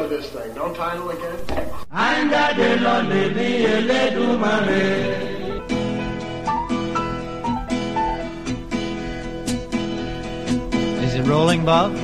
title 0.00 0.04
of 0.04 0.22
this 0.22 0.30
thing. 0.30 0.54
No 0.54 0.72
title 0.74 1.10
again? 1.10 1.38
Is 11.04 11.14
it 11.14 11.26
rolling, 11.26 11.64
Bob? 11.64 11.94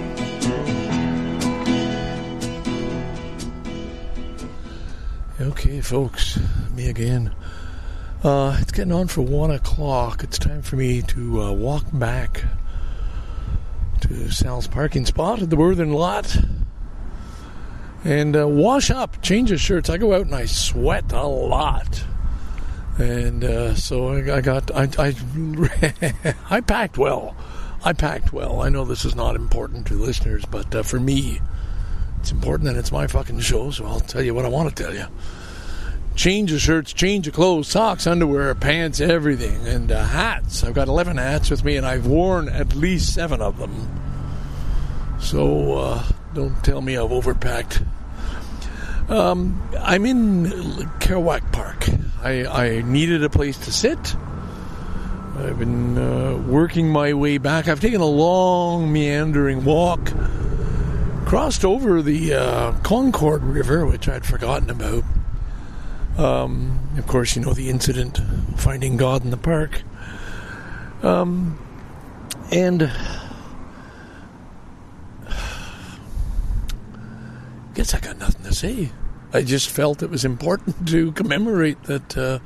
Okay, 5.40 5.80
folks, 5.80 6.38
me 6.74 6.88
again. 6.88 7.34
Uh, 8.22 8.56
it's 8.60 8.72
getting 8.72 8.92
on 8.92 9.06
for 9.06 9.22
one 9.22 9.50
o'clock. 9.50 10.24
It's 10.24 10.38
time 10.38 10.62
for 10.62 10.76
me 10.76 11.02
to 11.02 11.42
uh, 11.42 11.52
walk 11.52 11.84
back 11.92 12.44
to 14.00 14.30
Sal's 14.30 14.66
parking 14.66 15.06
spot 15.06 15.40
at 15.40 15.50
the 15.50 15.56
Worthen 15.56 15.92
lot 15.92 16.36
and 18.06 18.36
uh, 18.36 18.46
wash 18.46 18.88
up, 18.88 19.20
change 19.20 19.50
the 19.50 19.58
shirts. 19.58 19.90
I 19.90 19.96
go 19.96 20.14
out 20.14 20.26
and 20.26 20.34
I 20.34 20.44
sweat 20.44 21.12
a 21.12 21.26
lot, 21.26 22.04
and 22.98 23.42
uh, 23.42 23.74
so 23.74 24.12
I, 24.12 24.36
I 24.36 24.40
got 24.40 24.70
I 24.70 24.88
I, 24.96 26.24
I 26.50 26.60
packed 26.60 26.98
well. 26.98 27.36
I 27.84 27.92
packed 27.92 28.32
well. 28.32 28.62
I 28.62 28.68
know 28.68 28.84
this 28.84 29.04
is 29.04 29.16
not 29.16 29.34
important 29.34 29.88
to 29.88 29.94
listeners, 29.94 30.44
but 30.44 30.72
uh, 30.72 30.82
for 30.84 31.00
me, 31.00 31.40
it's 32.20 32.30
important 32.30 32.68
and 32.68 32.78
it's 32.78 32.92
my 32.92 33.08
fucking 33.08 33.40
show, 33.40 33.72
so 33.72 33.84
I'll 33.86 34.00
tell 34.00 34.22
you 34.22 34.34
what 34.34 34.44
I 34.44 34.48
want 34.48 34.74
to 34.74 34.82
tell 34.82 34.94
you. 34.94 35.06
Change 36.14 36.52
of 36.52 36.60
shirts, 36.60 36.92
change 36.92 37.26
of 37.26 37.34
clothes, 37.34 37.68
socks, 37.68 38.06
underwear, 38.06 38.54
pants, 38.54 39.00
everything, 39.00 39.66
and 39.66 39.92
uh, 39.92 40.02
hats. 40.04 40.64
I've 40.64 40.74
got 40.74 40.88
11 40.88 41.18
hats 41.18 41.50
with 41.50 41.64
me, 41.64 41.76
and 41.76 41.84
I've 41.84 42.06
worn 42.06 42.48
at 42.48 42.74
least 42.74 43.14
seven 43.14 43.42
of 43.42 43.58
them. 43.58 44.00
So 45.20 45.74
uh, 45.74 46.04
don't 46.36 46.62
tell 46.62 46.82
me 46.82 46.98
I've 46.98 47.08
overpacked. 47.08 47.82
Um, 49.08 49.58
I'm 49.80 50.04
in 50.04 50.44
Kerouac 51.00 51.50
Park. 51.50 51.88
I, 52.22 52.44
I 52.44 52.82
needed 52.82 53.24
a 53.24 53.30
place 53.30 53.56
to 53.64 53.72
sit. 53.72 54.14
I've 55.38 55.58
been 55.58 55.96
uh, 55.96 56.36
working 56.46 56.90
my 56.90 57.14
way 57.14 57.38
back. 57.38 57.68
I've 57.68 57.80
taken 57.80 58.02
a 58.02 58.06
long, 58.06 58.92
meandering 58.92 59.64
walk 59.64 60.12
crossed 61.24 61.64
over 61.64 62.02
the 62.02 62.34
uh, 62.34 62.72
Concord 62.82 63.42
River, 63.42 63.86
which 63.86 64.06
I'd 64.06 64.26
forgotten 64.26 64.68
about. 64.68 65.04
Um, 66.18 66.78
of 66.98 67.06
course, 67.06 67.34
you 67.34 67.42
know 67.42 67.54
the 67.54 67.70
incident 67.70 68.20
finding 68.58 68.98
God 68.98 69.24
in 69.24 69.30
the 69.30 69.38
park. 69.38 69.82
Um, 71.02 71.58
and 72.52 72.92
guess 77.76 77.92
I 77.92 78.00
got 78.00 78.16
nothing 78.16 78.42
to 78.44 78.54
say. 78.54 78.90
I 79.34 79.42
just 79.42 79.68
felt 79.68 80.02
it 80.02 80.08
was 80.08 80.24
important 80.24 80.88
to 80.88 81.12
commemorate 81.12 81.82
that 81.82 82.16
uh, 82.16 82.38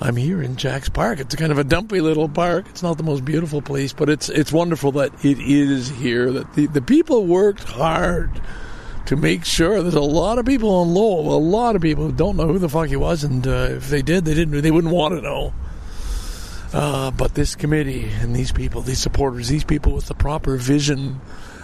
I'm 0.00 0.16
here 0.16 0.42
in 0.42 0.56
Jack's 0.56 0.88
Park. 0.88 1.20
It's 1.20 1.36
kind 1.36 1.52
of 1.52 1.58
a 1.58 1.64
dumpy 1.64 2.00
little 2.00 2.28
park. 2.28 2.66
It's 2.68 2.82
not 2.82 2.96
the 2.96 3.04
most 3.04 3.24
beautiful 3.24 3.62
place, 3.62 3.92
but 3.92 4.08
it's 4.08 4.28
it's 4.28 4.52
wonderful 4.52 4.90
that 4.92 5.24
it 5.24 5.38
is 5.38 5.90
here. 5.90 6.32
That 6.32 6.54
the, 6.54 6.66
the 6.66 6.82
people 6.82 7.24
worked 7.24 7.62
hard 7.62 8.42
to 9.06 9.14
make 9.14 9.44
sure. 9.44 9.80
There's 9.80 9.94
a 9.94 10.00
lot 10.00 10.40
of 10.40 10.44
people 10.44 10.70
on 10.70 10.92
Lowell, 10.92 11.32
a 11.32 11.38
lot 11.38 11.76
of 11.76 11.82
people 11.82 12.06
who 12.06 12.12
don't 12.12 12.36
know 12.36 12.48
who 12.48 12.58
the 12.58 12.68
fuck 12.68 12.88
he 12.88 12.96
was, 12.96 13.22
and 13.22 13.46
uh, 13.46 13.68
if 13.76 13.90
they 13.90 14.02
did, 14.02 14.24
they 14.24 14.34
didn't. 14.34 14.60
They 14.60 14.72
wouldn't 14.72 14.92
want 14.92 15.14
to 15.14 15.22
know. 15.22 15.54
Uh, 16.72 17.12
but 17.12 17.34
this 17.34 17.54
committee 17.54 18.10
and 18.20 18.34
these 18.34 18.50
people, 18.50 18.80
these 18.82 18.98
supporters, 18.98 19.46
these 19.46 19.62
people 19.62 19.92
with 19.92 20.08
the 20.08 20.14
proper 20.14 20.56
vision, 20.56 21.20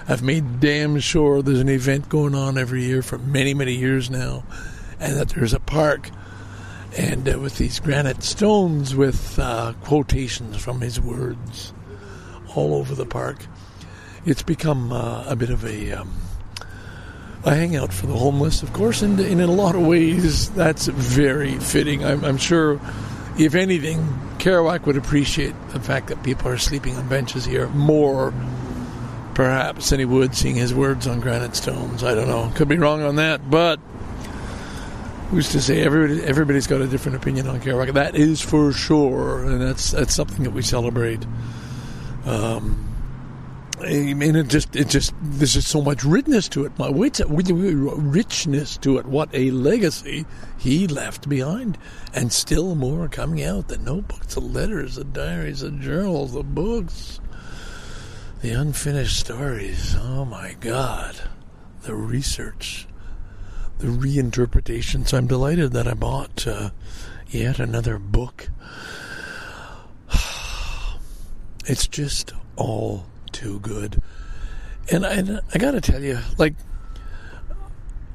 have 0.07 0.23
made 0.23 0.61
damn 0.61 0.99
sure 1.01 1.43
there's 1.43 1.61
an 1.61 1.69
event 1.69 2.09
going 2.09 2.35
on 2.35 2.59
every 2.59 2.85
year 2.85 3.03
for 3.03 3.19
many, 3.19 3.55
many 3.55 3.75
years 3.75 4.11
now, 4.11 4.45
and 5.01 5.17
that 5.17 5.31
there's 5.31 5.55
a 5.55 5.61
park 5.61 6.11
and 6.97 7.29
uh, 7.29 7.39
with 7.39 7.57
these 7.59 7.81
granite 7.81 8.23
stones 8.23 8.95
with 8.95 9.39
uh, 9.39 9.73
quotations 9.83 10.57
from 10.57 10.81
his 10.81 11.01
words 11.01 11.73
all 12.55 12.75
over 12.75 12.95
the 12.95 13.07
park. 13.07 13.39
It's 14.27 14.43
become 14.43 14.93
uh, 14.93 15.25
a 15.27 15.35
bit 15.35 15.51
of 15.51 15.65
a 15.65 15.93
um, 15.93 16.13
a 17.45 17.55
hangout 17.55 17.93
for 17.93 18.07
the 18.07 18.15
homeless, 18.15 18.63
of 18.63 18.73
course, 18.73 19.03
and, 19.03 19.19
and 19.19 19.41
in 19.41 19.49
a 19.49 19.53
lot 19.53 19.75
of 19.75 19.85
ways 19.85 20.51
that's 20.51 20.87
very 20.87 21.59
fitting. 21.59 22.05
I'm, 22.05 22.25
I'm 22.25 22.37
sure, 22.37 22.81
if 23.37 23.57
anything, 23.57 23.99
Kerouac 24.39 24.87
would 24.87 24.97
appreciate 24.97 25.55
the 25.71 25.81
fact 25.81 26.07
that 26.09 26.23
people 26.23 26.49
are 26.49 26.59
sleeping 26.59 26.95
on 26.95 27.09
benches 27.09 27.45
here 27.45 27.67
more, 27.71 28.33
perhaps, 29.35 29.91
he 29.91 30.05
would 30.05 30.35
seeing 30.35 30.57
his 30.57 30.75
words 30.75 31.07
on 31.07 31.21
granite 31.21 31.57
stones. 31.57 32.05
I 32.05 32.15
don't 32.15 32.29
know. 32.29 32.53
Could 32.55 32.69
be 32.69 32.79
wrong 32.79 33.03
on 33.03 33.17
that, 33.17 33.51
but 33.51 33.79
who's 35.31 35.49
to 35.49 35.61
say 35.63 35.81
everybody, 35.81 36.23
everybody's 36.23 36.67
got 36.67 36.83
a 36.83 36.87
different 36.87 37.17
opinion 37.17 37.49
on 37.49 37.59
Kerouac. 37.59 37.95
That 37.95 38.15
is 38.15 38.43
for 38.43 38.71
sure, 38.73 39.45
and 39.45 39.61
that's 39.61 39.93
that's 39.93 40.15
something 40.15 40.45
that 40.45 40.51
we 40.51 40.61
celebrate. 40.61 41.25
Um, 42.27 42.93
I 43.81 44.13
mean, 44.15 44.37
it 44.37 44.49
just 44.49 44.77
it 44.77 44.89
just 44.89 45.15
there's 45.23 45.55
just 45.55 45.69
so 45.69 45.81
much 45.81 46.05
richness 46.05 46.49
to 46.51 46.67
it. 46.67 46.79
My 46.79 46.91
richness 46.91 48.77
to 48.77 48.99
it. 48.99 49.07
What 49.07 49.31
a 49.33 49.51
legacy 49.51 50.27
he 50.59 50.87
left 50.87 51.29
behind, 51.29 51.79
and 52.13 52.31
still 52.31 52.75
more 52.75 53.09
coming 53.09 53.43
out. 53.43 53.69
The 53.69 53.79
notebooks, 53.79 54.35
the 54.35 54.41
letters, 54.41 54.97
the 54.97 55.05
diaries, 55.05 55.61
the 55.61 55.71
journals, 55.71 56.35
the 56.35 56.43
books, 56.43 57.21
the 58.43 58.53
unfinished 58.53 59.19
stories. 59.19 59.97
Oh 59.99 60.25
my 60.25 60.55
God, 60.61 61.17
the 61.83 61.95
research 61.95 62.87
the 63.83 63.89
reinterpretations. 63.89 65.13
I'm 65.13 65.27
delighted 65.27 65.73
that 65.73 65.89
I 65.89 65.95
bought 65.95 66.47
uh, 66.47 66.71
yet 67.29 67.59
another 67.59 67.99
book. 67.99 68.49
It's 71.65 71.87
just 71.87 72.33
all 72.57 73.07
too 73.31 73.61
good. 73.61 74.03
And 74.91 75.07
I, 75.07 75.41
I 75.55 75.59
got 75.59 75.73
to 75.73 75.81
tell 75.81 76.03
you, 76.03 76.19
like, 76.37 76.55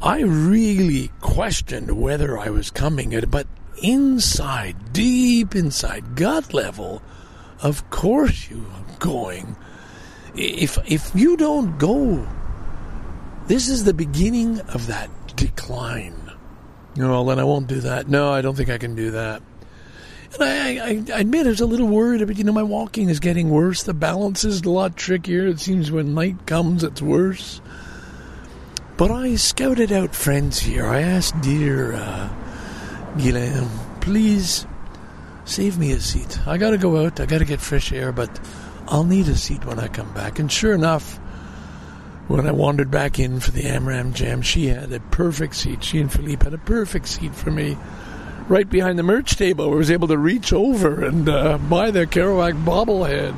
I 0.01 0.19
really 0.21 1.11
questioned 1.21 2.01
whether 2.01 2.37
I 2.37 2.49
was 2.49 2.69
coming, 2.69 3.17
but 3.29 3.47
inside, 3.81 4.91
deep 4.91 5.55
inside, 5.55 6.15
gut 6.15 6.53
level, 6.53 7.01
of 7.61 7.89
course 7.89 8.49
you 8.49 8.65
are 8.73 8.97
going. 8.99 9.55
If 10.35 10.77
if 10.89 11.11
you 11.15 11.37
don't 11.37 11.77
go, 11.77 12.27
this 13.47 13.69
is 13.69 13.83
the 13.83 13.93
beginning 13.93 14.59
of 14.61 14.87
that 14.87 15.09
decline. 15.35 16.31
No, 16.95 17.23
then 17.25 17.39
I 17.39 17.43
won't 17.43 17.67
do 17.67 17.79
that. 17.81 18.07
No, 18.07 18.31
I 18.31 18.41
don't 18.41 18.55
think 18.55 18.69
I 18.69 18.77
can 18.77 18.95
do 18.95 19.11
that. 19.11 19.41
And 20.33 20.43
I, 20.43 20.77
I, 20.77 21.03
I 21.15 21.19
admit 21.19 21.45
I 21.45 21.49
was 21.49 21.61
a 21.61 21.65
little 21.65 21.87
worried 21.87 22.21
about, 22.21 22.37
you 22.37 22.43
know, 22.43 22.51
my 22.51 22.63
walking 22.63 23.09
is 23.09 23.19
getting 23.19 23.49
worse. 23.49 23.83
The 23.83 23.93
balance 23.93 24.43
is 24.43 24.61
a 24.61 24.69
lot 24.69 24.97
trickier. 24.97 25.47
It 25.47 25.59
seems 25.59 25.91
when 25.91 26.13
night 26.13 26.45
comes, 26.45 26.83
it's 26.83 27.01
worse. 27.01 27.61
But 28.97 29.11
I 29.11 29.35
scouted 29.35 29.91
out 29.91 30.15
friends 30.15 30.59
here. 30.59 30.85
I 30.85 31.01
asked 31.01 31.39
dear 31.41 31.93
uh, 31.93 32.29
Ghislaine, 33.17 33.69
please 34.01 34.65
save 35.45 35.77
me 35.77 35.91
a 35.91 35.99
seat. 35.99 36.39
I 36.47 36.57
got 36.57 36.71
to 36.71 36.77
go 36.77 37.05
out. 37.05 37.19
I 37.19 37.25
got 37.27 37.37
to 37.37 37.45
get 37.45 37.61
fresh 37.61 37.93
air, 37.93 38.11
but 38.11 38.39
I'll 38.87 39.03
need 39.03 39.27
a 39.27 39.35
seat 39.35 39.65
when 39.65 39.79
I 39.79 39.87
come 39.87 40.13
back. 40.13 40.39
And 40.39 40.51
sure 40.51 40.73
enough, 40.73 41.19
when 42.27 42.47
I 42.47 42.51
wandered 42.51 42.91
back 42.91 43.19
in 43.19 43.39
for 43.39 43.51
the 43.51 43.65
Amram 43.65 44.13
Jam, 44.13 44.41
she 44.41 44.67
had 44.67 44.91
a 44.91 44.99
perfect 44.99 45.55
seat. 45.55 45.83
She 45.83 45.99
and 45.99 46.11
Philippe 46.11 46.43
had 46.43 46.53
a 46.53 46.57
perfect 46.57 47.07
seat 47.07 47.33
for 47.33 47.51
me 47.51 47.77
right 48.47 48.69
behind 48.69 48.97
the 48.97 49.03
merch 49.03 49.35
table. 49.35 49.71
I 49.71 49.75
was 49.75 49.91
able 49.91 50.07
to 50.09 50.17
reach 50.17 50.53
over 50.53 51.03
and 51.03 51.27
uh, 51.27 51.57
buy 51.57 51.91
their 51.91 52.05
Kerouac 52.05 52.63
bobblehead. 52.63 53.35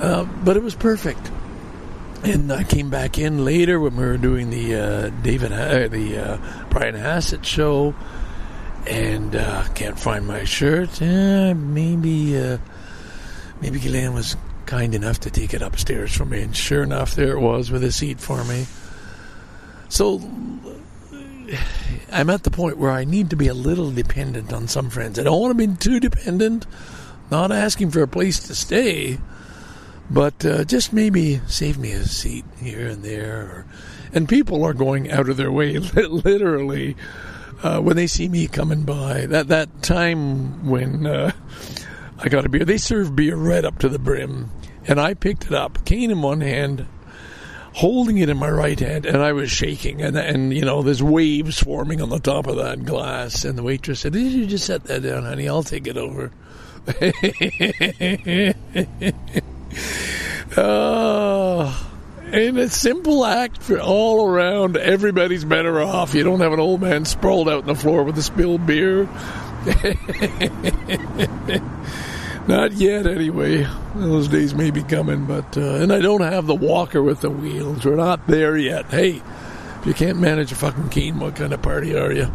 Uh, 0.00 0.24
but 0.44 0.56
it 0.56 0.62
was 0.62 0.74
perfect. 0.74 1.30
And 2.24 2.52
I 2.52 2.64
came 2.64 2.90
back 2.90 3.18
in 3.18 3.44
later 3.44 3.80
when 3.80 3.96
we 3.96 4.04
were 4.04 4.16
doing 4.16 4.50
the 4.50 4.74
uh, 4.74 5.10
David, 5.22 5.52
uh, 5.52 5.88
the 5.88 6.18
uh, 6.18 6.66
Brian 6.70 6.94
Hassett 6.94 7.44
show, 7.44 7.94
and 8.86 9.34
uh, 9.34 9.64
can't 9.74 9.98
find 9.98 10.26
my 10.26 10.44
shirt. 10.44 11.00
maybe, 11.00 12.58
maybe 13.62 13.78
Ghislaine 13.78 14.12
was 14.12 14.36
kind 14.66 14.94
enough 14.94 15.20
to 15.20 15.30
take 15.30 15.54
it 15.54 15.62
upstairs 15.62 16.14
for 16.14 16.24
me. 16.24 16.42
And 16.42 16.54
sure 16.54 16.82
enough, 16.82 17.14
there 17.14 17.36
it 17.36 17.40
was 17.40 17.70
with 17.70 17.84
a 17.84 17.92
seat 17.92 18.20
for 18.20 18.44
me. 18.44 18.66
So 19.88 20.20
I'm 22.10 22.28
at 22.28 22.42
the 22.42 22.50
point 22.50 22.76
where 22.76 22.90
I 22.90 23.04
need 23.04 23.30
to 23.30 23.36
be 23.36 23.48
a 23.48 23.54
little 23.54 23.90
dependent 23.90 24.52
on 24.52 24.66
some 24.66 24.90
friends. 24.90 25.18
I 25.18 25.22
don't 25.22 25.40
want 25.40 25.56
to 25.56 25.66
be 25.66 25.74
too 25.76 26.00
dependent, 26.00 26.66
not 27.30 27.52
asking 27.52 27.92
for 27.92 28.02
a 28.02 28.08
place 28.08 28.40
to 28.48 28.54
stay, 28.54 29.18
but 30.10 30.44
uh, 30.44 30.64
just 30.64 30.92
maybe 30.92 31.40
save 31.46 31.78
me 31.78 31.92
a 31.92 32.04
seat 32.04 32.44
here 32.60 32.88
and 32.88 33.02
there. 33.02 33.40
Or, 33.40 33.66
and 34.12 34.28
people 34.28 34.64
are 34.64 34.74
going 34.74 35.10
out 35.10 35.28
of 35.28 35.36
their 35.36 35.52
way, 35.52 35.78
literally, 35.94 36.96
uh, 37.62 37.80
when 37.80 37.96
they 37.96 38.08
see 38.08 38.28
me 38.28 38.48
coming 38.48 38.82
by. 38.82 39.26
That 39.26 39.48
that 39.48 39.82
time 39.82 40.68
when 40.68 41.06
uh, 41.06 41.32
I 42.22 42.28
got 42.28 42.46
a 42.46 42.48
beer. 42.48 42.64
They 42.64 42.78
serve 42.78 43.16
beer 43.16 43.36
right 43.36 43.64
up 43.64 43.78
to 43.80 43.88
the 43.88 43.98
brim, 43.98 44.50
and 44.86 45.00
I 45.00 45.14
picked 45.14 45.46
it 45.46 45.52
up, 45.52 45.84
cane 45.84 46.10
in 46.10 46.22
one 46.22 46.40
hand. 46.40 46.86
holding 47.74 48.18
it 48.18 48.28
in 48.28 48.36
my 48.36 48.50
right 48.50 48.78
hand, 48.78 49.06
and 49.06 49.16
I 49.16 49.32
was 49.32 49.50
shaking, 49.50 50.02
and 50.02 50.16
and 50.16 50.52
you 50.52 50.62
know, 50.62 50.82
there's 50.82 51.02
waves 51.02 51.58
forming 51.58 52.00
on 52.02 52.10
the 52.10 52.18
top 52.20 52.46
of 52.46 52.56
that 52.56 52.84
glass. 52.84 53.44
And 53.44 53.56
the 53.58 53.62
waitress 53.62 54.00
said, 54.00 54.12
"Did 54.12 54.30
you 54.32 54.46
just 54.46 54.66
set 54.66 54.84
that 54.84 55.02
down, 55.02 55.24
honey? 55.24 55.48
I'll 55.48 55.62
take 55.62 55.86
it 55.86 55.96
over." 55.96 56.30
oh, 60.56 61.90
and 62.32 62.58
a 62.58 62.68
simple 62.68 63.24
act 63.24 63.62
for 63.62 63.80
all 63.80 64.26
around. 64.28 64.76
Everybody's 64.76 65.44
better 65.44 65.80
off. 65.80 66.14
You 66.14 66.24
don't 66.24 66.40
have 66.40 66.52
an 66.52 66.60
old 66.60 66.80
man 66.82 67.04
sprawled 67.04 67.48
out 67.48 67.62
on 67.62 67.66
the 67.66 67.74
floor 67.74 68.02
with 68.04 68.18
a 68.18 68.22
spilled 68.22 68.66
beer. 68.66 69.08
Not 72.48 72.72
yet, 72.72 73.06
anyway. 73.06 73.68
Those 73.94 74.26
days 74.26 74.52
may 74.54 74.72
be 74.72 74.82
coming, 74.82 75.26
but 75.26 75.56
uh, 75.56 75.76
and 75.76 75.92
I 75.92 76.00
don't 76.00 76.22
have 76.22 76.46
the 76.46 76.54
walker 76.54 77.00
with 77.00 77.20
the 77.20 77.30
wheels. 77.30 77.84
We're 77.84 77.94
not 77.94 78.26
there 78.26 78.56
yet. 78.56 78.86
Hey, 78.86 79.22
if 79.80 79.86
you 79.86 79.94
can't 79.94 80.18
manage 80.18 80.50
a 80.50 80.56
fucking 80.56 80.88
cane, 80.88 81.20
what 81.20 81.36
kind 81.36 81.52
of 81.52 81.62
party 81.62 81.96
are 81.96 82.12
you? 82.12 82.32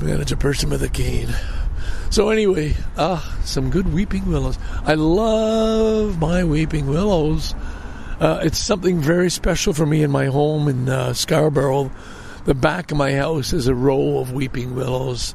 Manage 0.00 0.30
a 0.32 0.36
person 0.36 0.68
with 0.68 0.82
a 0.82 0.90
cane. 0.90 1.34
So 2.10 2.28
anyway, 2.28 2.76
ah, 2.98 3.38
some 3.44 3.70
good 3.70 3.94
weeping 3.94 4.26
willows. 4.26 4.58
I 4.84 4.94
love 4.94 6.18
my 6.20 6.44
weeping 6.44 6.86
willows. 6.86 7.54
Uh, 8.20 8.40
it's 8.42 8.58
something 8.58 9.00
very 9.00 9.30
special 9.30 9.72
for 9.72 9.86
me 9.86 10.02
in 10.02 10.10
my 10.10 10.26
home 10.26 10.68
in 10.68 10.90
uh, 10.90 11.14
Scarborough. 11.14 11.90
The 12.44 12.54
back 12.54 12.90
of 12.92 12.98
my 12.98 13.14
house 13.14 13.54
is 13.54 13.68
a 13.68 13.74
row 13.74 14.18
of 14.18 14.32
weeping 14.32 14.74
willows 14.74 15.34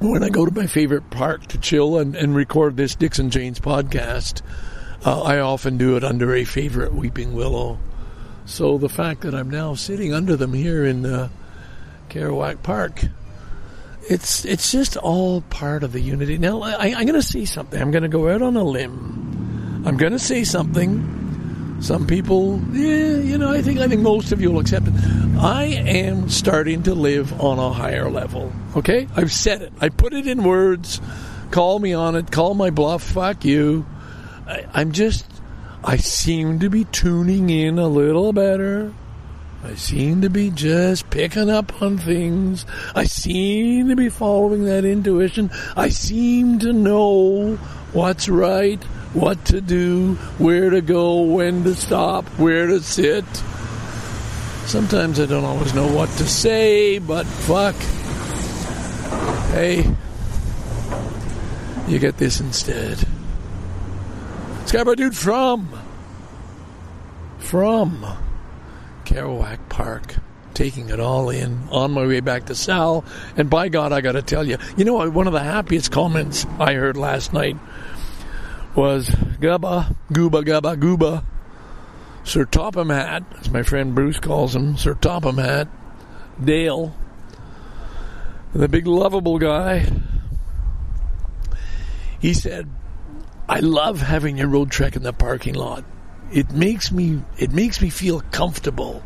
when 0.00 0.22
I 0.22 0.30
go 0.30 0.46
to 0.46 0.54
my 0.54 0.66
favorite 0.66 1.10
park 1.10 1.46
to 1.48 1.58
chill 1.58 1.98
and, 1.98 2.16
and 2.16 2.34
record 2.34 2.76
this 2.76 2.94
Dixon 2.94 3.30
Janes 3.30 3.60
podcast, 3.60 4.40
uh, 5.04 5.22
I 5.22 5.40
often 5.40 5.76
do 5.76 5.96
it 5.96 6.04
under 6.04 6.34
a 6.34 6.44
favorite 6.44 6.94
weeping 6.94 7.34
willow. 7.34 7.78
So 8.46 8.78
the 8.78 8.88
fact 8.88 9.20
that 9.22 9.34
I'm 9.34 9.50
now 9.50 9.74
sitting 9.74 10.14
under 10.14 10.36
them 10.36 10.54
here 10.54 10.84
in 10.86 11.04
uh, 11.04 11.28
Kerouac 12.08 12.62
Park, 12.62 13.02
it's 14.08 14.44
it's 14.44 14.72
just 14.72 14.96
all 14.96 15.42
part 15.42 15.84
of 15.84 15.92
the 15.92 16.00
unity. 16.00 16.38
Now 16.38 16.62
I, 16.62 16.94
I'm 16.94 17.06
going 17.06 17.20
to 17.20 17.22
say 17.22 17.44
something. 17.44 17.80
I'm 17.80 17.90
going 17.90 18.02
to 18.02 18.08
go 18.08 18.30
out 18.30 18.42
on 18.42 18.56
a 18.56 18.64
limb. 18.64 19.84
I'm 19.86 19.96
going 19.96 20.12
to 20.12 20.18
say 20.18 20.44
something 20.44 21.29
some 21.80 22.06
people, 22.06 22.60
yeah, 22.72 23.16
you 23.16 23.38
know, 23.38 23.50
I 23.50 23.62
think 23.62 23.80
I 23.80 23.88
think 23.88 24.02
most 24.02 24.32
of 24.32 24.40
you 24.40 24.52
will 24.52 24.60
accept 24.60 24.86
it. 24.88 24.94
I 25.38 25.64
am 25.64 26.28
starting 26.28 26.82
to 26.82 26.94
live 26.94 27.40
on 27.40 27.58
a 27.58 27.72
higher 27.72 28.10
level. 28.10 28.52
Okay, 28.76 29.08
I've 29.16 29.32
said 29.32 29.62
it. 29.62 29.72
I 29.80 29.88
put 29.88 30.12
it 30.12 30.26
in 30.26 30.44
words. 30.44 31.00
Call 31.50 31.78
me 31.78 31.94
on 31.94 32.16
it. 32.16 32.30
Call 32.30 32.52
my 32.52 32.68
bluff. 32.68 33.02
Fuck 33.02 33.44
you. 33.44 33.86
I, 34.46 34.66
I'm 34.74 34.92
just. 34.92 35.26
I 35.82 35.96
seem 35.96 36.58
to 36.58 36.68
be 36.68 36.84
tuning 36.84 37.48
in 37.48 37.78
a 37.78 37.88
little 37.88 38.34
better. 38.34 38.92
I 39.64 39.74
seem 39.74 40.20
to 40.20 40.28
be 40.28 40.50
just 40.50 41.08
picking 41.08 41.48
up 41.48 41.80
on 41.80 41.96
things. 41.96 42.66
I 42.94 43.04
seem 43.04 43.88
to 43.88 43.96
be 43.96 44.10
following 44.10 44.64
that 44.66 44.84
intuition. 44.84 45.50
I 45.76 45.88
seem 45.88 46.58
to 46.58 46.74
know 46.74 47.56
what's 47.92 48.28
right 48.28 48.82
what 49.12 49.44
to 49.46 49.60
do, 49.60 50.14
where 50.38 50.70
to 50.70 50.80
go, 50.80 51.22
when 51.22 51.64
to 51.64 51.74
stop, 51.74 52.26
where 52.38 52.66
to 52.68 52.80
sit. 52.80 53.24
Sometimes 54.66 55.18
I 55.18 55.26
don't 55.26 55.44
always 55.44 55.74
know 55.74 55.92
what 55.92 56.08
to 56.10 56.26
say, 56.26 56.98
but 56.98 57.26
fuck. 57.26 57.74
Hey, 59.52 59.84
you 61.88 61.98
get 61.98 62.18
this 62.18 62.40
instead. 62.40 63.04
Scarborough 64.66 64.94
dude 64.94 65.16
from 65.16 65.68
from 67.38 68.06
Kerouac 69.04 69.58
Park, 69.68 70.14
taking 70.54 70.90
it 70.90 71.00
all 71.00 71.30
in 71.30 71.66
on 71.72 71.90
my 71.90 72.06
way 72.06 72.20
back 72.20 72.46
to 72.46 72.54
Sal. 72.54 73.04
And 73.36 73.50
by 73.50 73.68
God, 73.68 73.92
I 73.92 74.00
got 74.02 74.12
to 74.12 74.22
tell 74.22 74.46
you, 74.46 74.58
you 74.76 74.84
know, 74.84 74.94
what 74.94 75.12
one 75.12 75.26
of 75.26 75.32
the 75.32 75.42
happiest 75.42 75.90
comments 75.90 76.46
I 76.60 76.74
heard 76.74 76.96
last 76.96 77.32
night 77.32 77.56
was 78.74 79.08
Gubba, 79.08 79.96
Gooba, 80.12 80.44
Gubba, 80.44 80.76
Gooba, 80.76 81.24
Sir 82.24 82.44
Topham 82.44 82.90
Hatt, 82.90 83.24
as 83.40 83.50
my 83.50 83.62
friend 83.62 83.94
Bruce 83.94 84.20
calls 84.20 84.54
him, 84.54 84.76
Sir 84.76 84.94
Topham 84.94 85.38
Hatt, 85.38 85.68
Dale, 86.42 86.94
the 88.54 88.68
big 88.68 88.86
lovable 88.86 89.38
guy. 89.38 89.86
He 92.20 92.34
said, 92.34 92.68
I 93.48 93.60
love 93.60 94.00
having 94.00 94.38
your 94.38 94.48
Roadtrek 94.48 94.94
in 94.96 95.02
the 95.02 95.12
parking 95.12 95.54
lot. 95.54 95.84
It 96.32 96.52
makes 96.52 96.92
me 96.92 97.22
it 97.38 97.52
makes 97.52 97.80
me 97.80 97.90
feel 97.90 98.20
comfortable. 98.30 99.02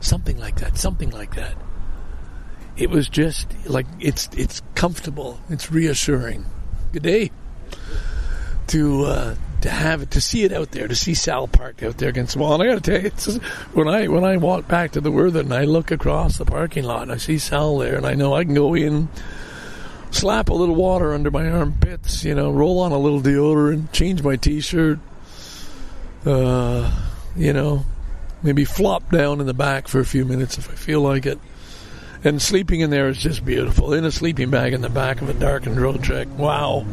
Something 0.00 0.38
like 0.38 0.56
that, 0.56 0.76
something 0.76 1.10
like 1.10 1.36
that. 1.36 1.54
It 2.76 2.90
was 2.90 3.08
just 3.08 3.54
like 3.66 3.86
it's 4.00 4.28
it's 4.36 4.62
comfortable. 4.74 5.38
It's 5.48 5.70
reassuring. 5.70 6.46
Good 6.92 7.02
day 7.04 7.30
to 8.68 9.04
uh, 9.04 9.34
to 9.62 9.70
have 9.70 10.02
it 10.02 10.10
to 10.10 10.20
see 10.20 10.44
it 10.44 10.52
out 10.52 10.72
there, 10.72 10.86
to 10.86 10.94
see 10.94 11.14
Sal 11.14 11.48
Park 11.48 11.82
out 11.82 11.96
there 11.96 12.10
against 12.10 12.34
the 12.34 12.40
wall. 12.40 12.54
And 12.54 12.62
I 12.62 12.66
got 12.66 12.84
to 12.84 12.90
tell 12.90 13.00
you, 13.00 13.06
it's 13.06 13.36
when 13.72 13.88
I 13.88 14.08
when 14.08 14.24
I 14.24 14.36
walk 14.36 14.68
back 14.68 14.92
to 14.92 15.00
the 15.00 15.10
Worthen 15.10 15.46
and 15.46 15.54
I 15.54 15.64
look 15.64 15.90
across 15.90 16.36
the 16.36 16.44
parking 16.44 16.84
lot, 16.84 17.02
and 17.02 17.12
I 17.12 17.16
see 17.16 17.38
Sal 17.38 17.78
there, 17.78 17.96
and 17.96 18.06
I 18.06 18.14
know 18.14 18.34
I 18.34 18.44
can 18.44 18.54
go 18.54 18.74
in, 18.74 19.08
slap 20.10 20.48
a 20.48 20.54
little 20.54 20.74
water 20.74 21.14
under 21.14 21.30
my 21.30 21.48
armpits, 21.48 22.24
you 22.24 22.34
know, 22.34 22.50
roll 22.50 22.80
on 22.80 22.92
a 22.92 22.98
little 22.98 23.20
deodorant, 23.20 23.92
change 23.92 24.22
my 24.22 24.36
T-shirt, 24.36 24.98
uh, 26.26 26.90
you 27.34 27.52
know, 27.52 27.84
maybe 28.42 28.64
flop 28.64 29.10
down 29.10 29.40
in 29.40 29.46
the 29.46 29.54
back 29.54 29.88
for 29.88 30.00
a 30.00 30.04
few 30.04 30.24
minutes 30.24 30.58
if 30.58 30.70
I 30.70 30.74
feel 30.74 31.00
like 31.00 31.26
it. 31.26 31.38
And 32.22 32.40
sleeping 32.40 32.80
in 32.80 32.88
there 32.88 33.08
is 33.08 33.18
just 33.18 33.44
beautiful. 33.44 33.92
In 33.92 34.06
a 34.06 34.10
sleeping 34.10 34.50
bag 34.50 34.72
in 34.72 34.80
the 34.80 34.88
back 34.88 35.20
of 35.20 35.28
a 35.28 35.34
darkened 35.34 35.76
Roadtrek. 35.76 36.26
Wow. 36.28 36.86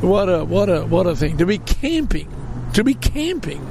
What 0.00 0.28
a 0.28 0.44
what 0.44 0.68
a 0.68 0.84
what 0.84 1.06
a 1.06 1.16
thing 1.16 1.38
to 1.38 1.46
be 1.46 1.58
camping, 1.58 2.30
to 2.74 2.84
be 2.84 2.94
camping 2.94 3.66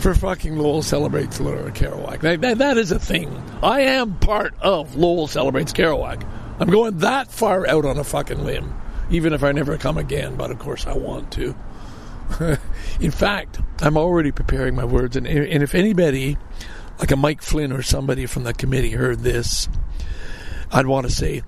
for 0.00 0.14
fucking 0.14 0.56
Lowell 0.58 0.82
celebrates 0.82 1.38
Kerouac. 1.38 2.20
That, 2.20 2.40
that, 2.40 2.58
that 2.58 2.76
is 2.76 2.92
a 2.92 2.98
thing. 2.98 3.30
I 3.62 3.80
am 3.82 4.18
part 4.18 4.54
of 4.60 4.96
Lowell 4.96 5.28
celebrates 5.28 5.72
Kerouac. 5.72 6.26
I'm 6.58 6.68
going 6.68 6.98
that 6.98 7.30
far 7.30 7.66
out 7.66 7.84
on 7.84 7.98
a 7.98 8.04
fucking 8.04 8.44
limb, 8.44 8.74
even 9.10 9.32
if 9.32 9.42
I 9.42 9.52
never 9.52 9.78
come 9.78 9.96
again. 9.96 10.36
But 10.36 10.50
of 10.50 10.58
course, 10.58 10.86
I 10.86 10.96
want 10.96 11.32
to. 11.32 11.54
In 13.00 13.10
fact, 13.10 13.60
I'm 13.80 13.96
already 13.96 14.32
preparing 14.32 14.74
my 14.74 14.84
words, 14.84 15.16
and, 15.16 15.26
and 15.26 15.62
if 15.62 15.74
anybody, 15.74 16.36
like 16.98 17.12
a 17.12 17.16
Mike 17.16 17.42
Flynn 17.42 17.72
or 17.72 17.82
somebody 17.82 18.26
from 18.26 18.44
the 18.44 18.52
committee, 18.52 18.90
heard 18.90 19.20
this, 19.20 19.68
I'd 20.72 20.86
want 20.86 21.06
to 21.06 21.12
say, 21.12 21.42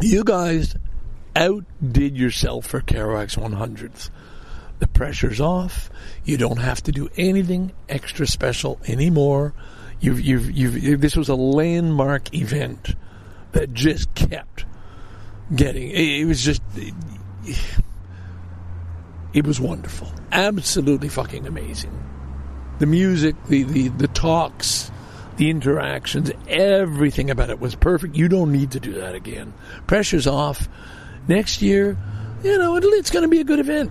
you 0.00 0.24
guys 0.24 0.76
outdid 1.36 2.16
yourself 2.16 2.66
for 2.66 2.80
Kerouac's 2.80 3.36
100th. 3.36 4.10
The 4.78 4.88
pressure's 4.88 5.40
off. 5.40 5.90
You 6.24 6.36
don't 6.36 6.58
have 6.58 6.82
to 6.84 6.92
do 6.92 7.08
anything 7.16 7.72
extra 7.88 8.26
special 8.26 8.80
anymore. 8.86 9.54
You've, 10.00 10.20
you've, 10.20 10.50
you've, 10.50 11.00
this 11.00 11.16
was 11.16 11.28
a 11.28 11.34
landmark 11.34 12.34
event 12.34 12.94
that 13.52 13.72
just 13.72 14.14
kept 14.14 14.64
getting, 15.54 15.90
it 15.90 16.26
was 16.26 16.42
just, 16.42 16.62
it, 16.74 16.94
it 19.32 19.46
was 19.46 19.60
wonderful. 19.60 20.12
Absolutely 20.32 21.08
fucking 21.08 21.46
amazing. 21.46 21.92
The 22.78 22.86
music, 22.86 23.36
the, 23.46 23.62
the, 23.62 23.88
the 23.88 24.08
talks, 24.08 24.90
the 25.36 25.50
interactions, 25.50 26.30
everything 26.48 27.30
about 27.30 27.50
it 27.50 27.60
was 27.60 27.74
perfect. 27.74 28.16
You 28.16 28.28
don't 28.28 28.52
need 28.52 28.72
to 28.72 28.80
do 28.80 28.94
that 28.94 29.14
again. 29.14 29.54
Pressure's 29.86 30.26
off 30.26 30.68
next 31.28 31.62
year, 31.62 31.96
you 32.42 32.58
know, 32.58 32.76
it's 32.76 33.10
going 33.10 33.22
to 33.22 33.28
be 33.28 33.40
a 33.40 33.44
good 33.44 33.58
event. 33.58 33.90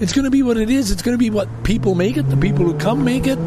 It's 0.00 0.12
going 0.12 0.24
to 0.24 0.30
be 0.30 0.42
what 0.42 0.56
it 0.56 0.70
is. 0.70 0.90
It's 0.90 1.02
going 1.02 1.14
to 1.14 1.18
be 1.18 1.30
what 1.30 1.64
people 1.64 1.94
make 1.94 2.16
it. 2.16 2.28
The 2.28 2.36
people 2.36 2.64
who 2.64 2.78
come 2.78 3.04
make 3.04 3.26
it. 3.26 3.38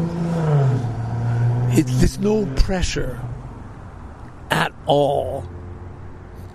It's 1.74 1.98
there's 1.98 2.18
no 2.18 2.44
pressure 2.56 3.18
at 4.50 4.72
all 4.84 5.48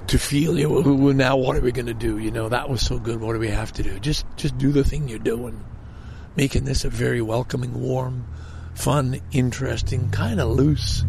to 0.07 0.19
feel. 0.19 0.57
You 0.57 0.69
know, 0.69 1.11
now 1.11 1.37
what 1.37 1.55
are 1.55 1.61
we 1.61 1.71
going 1.71 1.87
to 1.87 1.95
do? 1.95 2.19
You 2.19 2.29
know, 2.29 2.49
that 2.49 2.69
was 2.69 2.85
so 2.85 2.99
good. 2.99 3.19
What 3.19 3.33
do 3.33 3.39
we 3.39 3.49
have 3.49 3.71
to 3.73 3.83
do? 3.83 3.99
Just 3.99 4.25
just 4.35 4.57
do 4.59 4.71
the 4.71 4.83
thing 4.83 5.09
you're 5.09 5.17
doing, 5.17 5.63
making 6.35 6.65
this 6.65 6.85
a 6.85 6.89
very 6.89 7.21
welcoming, 7.21 7.81
warm, 7.81 8.27
fun, 8.75 9.19
interesting, 9.31 10.11
kind 10.11 10.39
of 10.39 10.49
loose, 10.49 11.03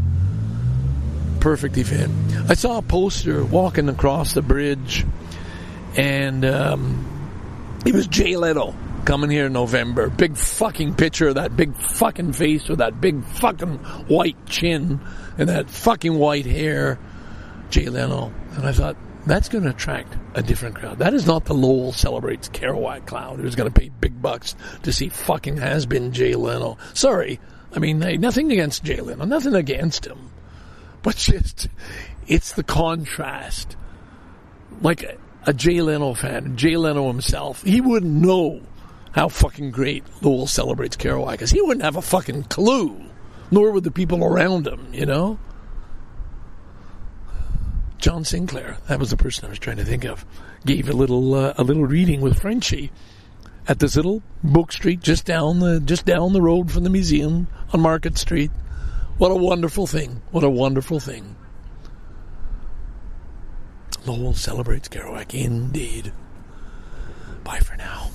perfect 1.41 1.77
event. 1.77 2.13
I 2.49 2.55
saw 2.55 2.79
a 2.79 2.83
poster 2.83 3.45
walking 3.45 3.91
across 3.91 4.33
the 4.33 4.41
bridge 4.43 5.05
and 5.99 6.45
um, 6.45 7.81
it 7.85 7.93
was 7.93 8.07
Jay 8.07 8.37
Leno 8.37 8.75
coming 9.05 9.31
here 9.31 9.47
in 9.47 9.53
November. 9.53 10.09
Big 10.09 10.37
fucking 10.37 10.95
picture 10.95 11.29
of 11.29 11.35
that 11.35 11.57
big 11.57 11.75
fucking 11.77 12.33
face 12.35 12.69
with 12.69 12.79
that 12.79 13.01
big 13.01 13.25
fucking 13.25 13.79
white 14.07 14.47
chin 14.47 15.01
and 15.37 15.49
that 15.49 15.69
fucking 15.69 16.17
white 16.17 16.47
hair. 16.47 16.99
Jay 17.71 17.89
Leno. 17.89 18.33
And 18.53 18.67
I 18.67 18.73
thought, 18.73 18.97
that's 19.27 19.49
going 19.49 19.65
to 19.65 19.71
attract 19.71 20.17
a 20.35 20.43
different 20.43 20.77
crowd. 20.77 21.01
That 21.01 21.15
is 21.15 21.27
not 21.27 21.45
the 21.45 21.55
Lowell 21.55 21.93
celebrates 21.93 22.49
Kerouac 22.49 23.07
crowd 23.07 23.41
who's 23.41 23.57
going 23.57 23.71
to 23.71 23.81
pay 23.81 23.89
big 23.89 24.23
bucks 24.23 24.55
to 24.85 24.93
see 24.93 25.09
fucking 25.09 25.57
has 25.59 25.85
been 25.85 26.13
Jay 26.13 26.35
Leno. 26.35 26.79
Sorry, 26.95 27.41
I 27.75 27.81
mean, 27.81 28.01
hey, 28.01 28.17
nothing 28.17 28.53
against 28.53 28.85
Jay 28.85 29.01
Leno, 29.01 29.25
nothing 29.25 29.55
against 29.55 30.07
him, 30.07 30.31
but 31.03 31.17
just 31.19 31.69
it's 32.29 32.53
the 32.53 32.63
contrast. 32.63 33.77
Like 34.81 35.19
a, 35.49 35.53
Jay 35.53 35.81
Leno 35.81 36.15
fan, 36.15 36.57
Jay 36.57 36.77
Leno 36.77 37.09
himself, 37.09 37.63
he 37.63 37.81
wouldn't 37.81 38.13
know 38.13 38.61
how 39.13 39.29
fucking 39.29 39.71
great 39.71 40.05
Lowell 40.23 40.47
celebrates 40.47 40.97
Kerouac 40.97 41.33
because 41.33 41.51
he 41.51 41.61
wouldn't 41.61 41.85
have 41.85 41.97
a 41.97 42.03
fucking 42.03 42.45
clue, 42.45 43.05
nor 43.51 43.73
would 43.73 43.85
the 43.85 43.91
people 43.91 44.25
around 44.25 44.67
him, 44.67 44.93
you 44.93 45.07
know? 45.07 45.39
John 47.99 48.25
Sinclair, 48.25 48.77
that 48.89 49.01
was 49.01 49.11
the 49.11 49.17
person 49.17 49.47
I 49.47 49.49
was 49.49 49.59
trying 49.59 49.79
to 49.79 49.85
think 49.85 50.05
of, 50.05 50.25
gave 50.65 50.89
a 50.89 50.93
little 50.93 51.35
uh, 51.35 51.55
a 51.59 51.65
little 51.65 51.85
reading 51.85 52.21
with 52.21 52.41
Frenchie 52.41 52.93
at 53.67 53.81
this 53.81 53.97
little 53.97 54.23
book 54.43 54.71
street 54.71 55.01
just 55.01 55.25
down 55.25 55.59
the 55.59 55.81
just 55.81 56.07
down 56.07 56.33
the 56.33 56.41
road 56.41 56.71
from 56.71 56.85
the 56.85 56.91
museum 56.91 57.49
on 57.73 57.81
Market 57.81 58.17
Street. 58.17 58.53
What 59.19 59.33
a 59.33 59.37
wonderful 59.37 59.89
thing! 59.89 60.23
What 60.31 60.45
a 60.45 60.51
wonderful 60.51 61.01
thing! 61.01 61.35
Lowell 64.09 64.33
celebrates 64.33 64.89
Kerouac, 64.89 65.35
indeed. 65.35 66.13
Bye 67.45 67.61
for 67.61 67.77
now. 67.77 68.11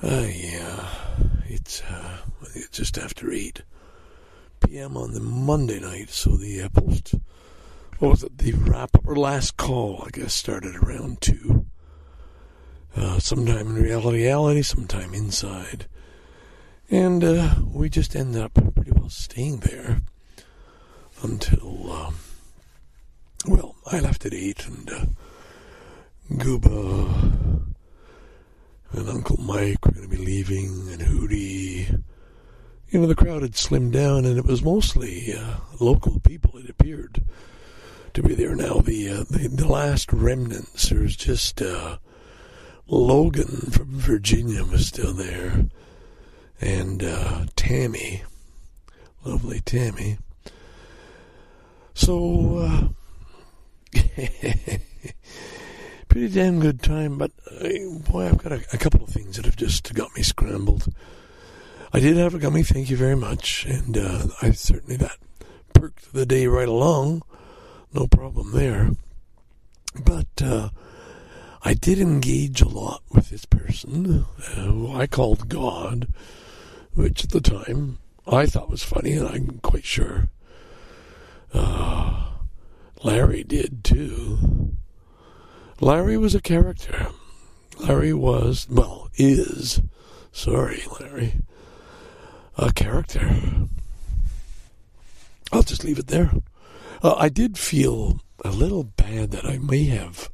Uh, 0.00 0.28
yeah, 0.30 0.88
it's 1.46 1.82
uh, 1.82 2.18
it's 2.54 2.68
just 2.68 2.96
after 2.96 3.32
eight 3.32 3.62
p.m. 4.64 4.96
on 4.96 5.14
the 5.14 5.20
Monday 5.20 5.80
night, 5.80 6.10
so 6.10 6.36
the 6.36 6.62
uh, 6.62 6.68
post, 6.68 7.16
what 7.98 8.10
was 8.10 8.22
it, 8.22 8.38
the 8.38 8.52
wrap 8.52 8.94
up 8.94 9.08
or 9.08 9.16
last 9.16 9.56
call, 9.56 10.04
I 10.06 10.10
guess, 10.10 10.32
started 10.32 10.76
around 10.76 11.20
two. 11.20 11.66
Uh, 12.94 13.18
sometime 13.18 13.76
in 13.76 13.82
reality, 13.82 14.18
reality, 14.18 14.62
sometime 14.62 15.12
inside, 15.12 15.86
and 16.88 17.24
uh, 17.24 17.56
we 17.66 17.88
just 17.88 18.14
ended 18.14 18.40
up 18.40 18.54
pretty 18.76 18.92
well 18.92 19.08
staying 19.08 19.58
there 19.58 20.02
until, 21.22 21.90
um, 21.90 22.14
well, 23.46 23.76
I 23.90 24.00
left 24.00 24.24
at 24.24 24.32
eight, 24.34 24.66
and 24.66 24.90
uh, 24.90 25.04
Gooba 26.32 27.64
and 28.92 29.08
Uncle 29.08 29.40
Mike 29.40 29.84
were 29.84 29.92
going 29.92 30.08
to 30.08 30.16
be 30.16 30.24
leaving, 30.24 30.88
and 30.90 31.02
Hootie. 31.02 32.02
You 32.88 33.00
know, 33.00 33.06
the 33.06 33.14
crowd 33.14 33.42
had 33.42 33.52
slimmed 33.52 33.92
down, 33.92 34.24
and 34.24 34.38
it 34.38 34.46
was 34.46 34.62
mostly 34.62 35.34
uh, 35.36 35.56
local 35.80 36.20
people. 36.20 36.58
It 36.58 36.70
appeared 36.70 37.22
to 38.14 38.22
be 38.22 38.34
there 38.34 38.54
now. 38.54 38.78
The 38.78 39.10
uh, 39.10 39.24
the, 39.28 39.48
the, 39.48 39.68
last 39.68 40.12
remnants. 40.12 40.88
There 40.88 41.00
was 41.00 41.16
just 41.16 41.60
uh, 41.60 41.98
Logan 42.86 43.70
from 43.70 43.88
Virginia 43.90 44.64
was 44.64 44.86
still 44.86 45.12
there, 45.12 45.66
and 46.60 47.02
uh, 47.02 47.46
Tammy, 47.56 48.22
lovely 49.24 49.60
Tammy. 49.60 50.18
So. 51.92 52.94
Uh, 53.96 54.00
pretty 56.08 56.28
damn 56.28 56.60
good 56.60 56.82
time, 56.82 57.18
but 57.18 57.32
uh, 57.50 57.68
boy, 58.10 58.26
I've 58.26 58.38
got 58.38 58.52
a, 58.52 58.64
a, 58.72 58.78
couple 58.78 59.02
of 59.02 59.10
things 59.10 59.36
that 59.36 59.44
have 59.44 59.56
just 59.56 59.92
got 59.94 60.14
me 60.16 60.22
scrambled. 60.22 60.92
I 61.92 62.00
did 62.00 62.16
have 62.16 62.34
a 62.34 62.38
gummy, 62.38 62.62
thank 62.62 62.90
you 62.90 62.96
very 62.96 63.16
much, 63.16 63.64
and 63.66 63.96
uh, 63.96 64.26
I 64.42 64.52
certainly 64.52 64.96
that 64.96 65.18
perked 65.74 66.12
the 66.12 66.26
day 66.26 66.46
right 66.46 66.68
along, 66.68 67.22
no 67.92 68.06
problem 68.06 68.52
there. 68.52 68.90
But 70.04 70.42
uh, 70.42 70.70
I 71.62 71.74
did 71.74 72.00
engage 72.00 72.60
a 72.60 72.68
lot 72.68 73.02
with 73.10 73.30
this 73.30 73.44
person, 73.44 74.24
uh, 74.38 74.50
who 74.62 74.92
I 74.92 75.06
called 75.06 75.48
God, 75.48 76.08
which 76.94 77.24
at 77.24 77.30
the 77.30 77.40
time 77.40 77.98
I 78.26 78.46
thought 78.46 78.70
was 78.70 78.82
funny, 78.82 79.12
and 79.12 79.28
I'm 79.28 79.58
quite 79.62 79.84
sure 79.84 80.28
uh, 81.54 82.24
Larry 83.04 83.44
did 83.44 83.84
too. 83.84 84.74
Larry 85.78 86.16
was 86.16 86.34
a 86.34 86.40
character. 86.40 87.08
Larry 87.78 88.14
was, 88.14 88.66
well, 88.70 89.10
is, 89.14 89.82
sorry, 90.32 90.82
Larry, 90.98 91.34
a 92.56 92.72
character. 92.72 93.68
I'll 95.52 95.62
just 95.62 95.84
leave 95.84 95.98
it 95.98 96.06
there. 96.06 96.32
Uh, 97.02 97.14
I 97.18 97.28
did 97.28 97.58
feel 97.58 98.20
a 98.42 98.50
little 98.50 98.84
bad 98.84 99.32
that 99.32 99.44
I 99.44 99.58
may 99.58 99.84
have, 99.84 100.30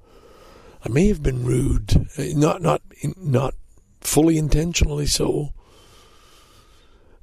I 0.85 0.91
may 0.91 1.09
have 1.09 1.25
been 1.25 1.45
rude, 1.45 2.09
uh, 2.17 2.25
not 2.35 2.63
not 2.63 2.83
not 3.17 3.55
fully 4.01 4.39
intentionally 4.39 5.07
so, 5.07 5.53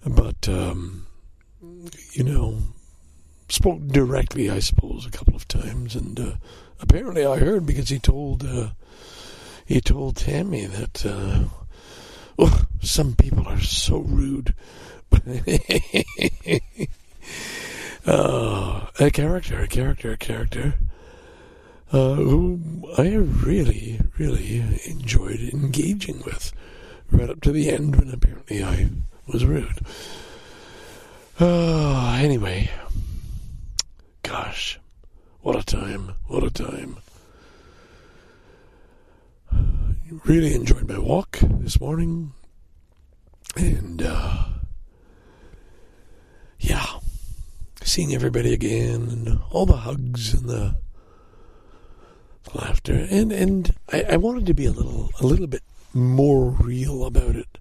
but 0.05 0.49
um, 0.49 1.07
you 2.11 2.23
know, 2.23 2.57
spoke 3.49 3.85
directly, 3.87 4.49
I 4.49 4.59
suppose, 4.59 5.05
a 5.05 5.11
couple 5.11 5.35
of 5.35 5.47
times, 5.47 5.95
and. 5.95 6.19
Uh, 6.19 6.31
apparently 6.79 7.25
I 7.25 7.37
heard 7.37 7.65
because 7.65 7.89
he 7.89 7.99
told 7.99 8.45
uh, 8.45 8.69
he 9.65 9.81
told 9.81 10.15
Tammy 10.17 10.65
that 10.65 11.05
uh, 11.05 11.45
oh, 12.39 12.65
some 12.81 13.15
people 13.15 13.47
are 13.47 13.59
so 13.59 13.99
rude. 13.99 14.53
uh, 18.05 18.87
a 18.99 19.11
character, 19.11 19.59
a 19.61 19.67
character, 19.67 20.11
a 20.11 20.17
character 20.17 20.73
uh, 21.91 22.15
who 22.15 22.59
I 22.97 23.13
really, 23.15 24.01
really 24.17 24.81
enjoyed 24.85 25.39
engaging 25.39 26.21
with 26.25 26.51
right 27.09 27.29
up 27.29 27.41
to 27.41 27.51
the 27.51 27.69
end 27.69 27.95
when 27.95 28.13
apparently 28.13 28.63
I 28.63 28.89
was 29.27 29.45
rude. 29.45 29.79
Uh, 31.39 32.17
anyway, 32.19 32.69
gosh. 34.27 34.77
What 35.41 35.55
a 35.55 35.63
time. 35.63 36.15
What 36.27 36.43
a 36.43 36.49
time. 36.49 36.97
Really 40.25 40.53
enjoyed 40.53 40.89
my 40.89 40.99
walk 40.99 41.39
this 41.41 41.79
morning. 41.79 42.33
And, 43.55 44.01
uh, 44.01 44.47
yeah, 46.59 46.99
seeing 47.83 48.13
everybody 48.13 48.53
again 48.53 49.07
and 49.09 49.39
all 49.49 49.65
the 49.65 49.77
hugs 49.77 50.33
and 50.33 50.49
the 50.49 50.75
laughter. 52.53 53.07
And, 53.09 53.31
and 53.31 53.73
I, 53.93 54.03
I 54.09 54.17
wanted 54.17 54.45
to 54.47 54.53
be 54.53 54.65
a 54.65 54.71
little, 54.71 55.09
a 55.21 55.25
little 55.25 55.47
bit 55.47 55.63
more 55.93 56.49
real 56.49 57.05
about 57.05 57.37
it. 57.37 57.57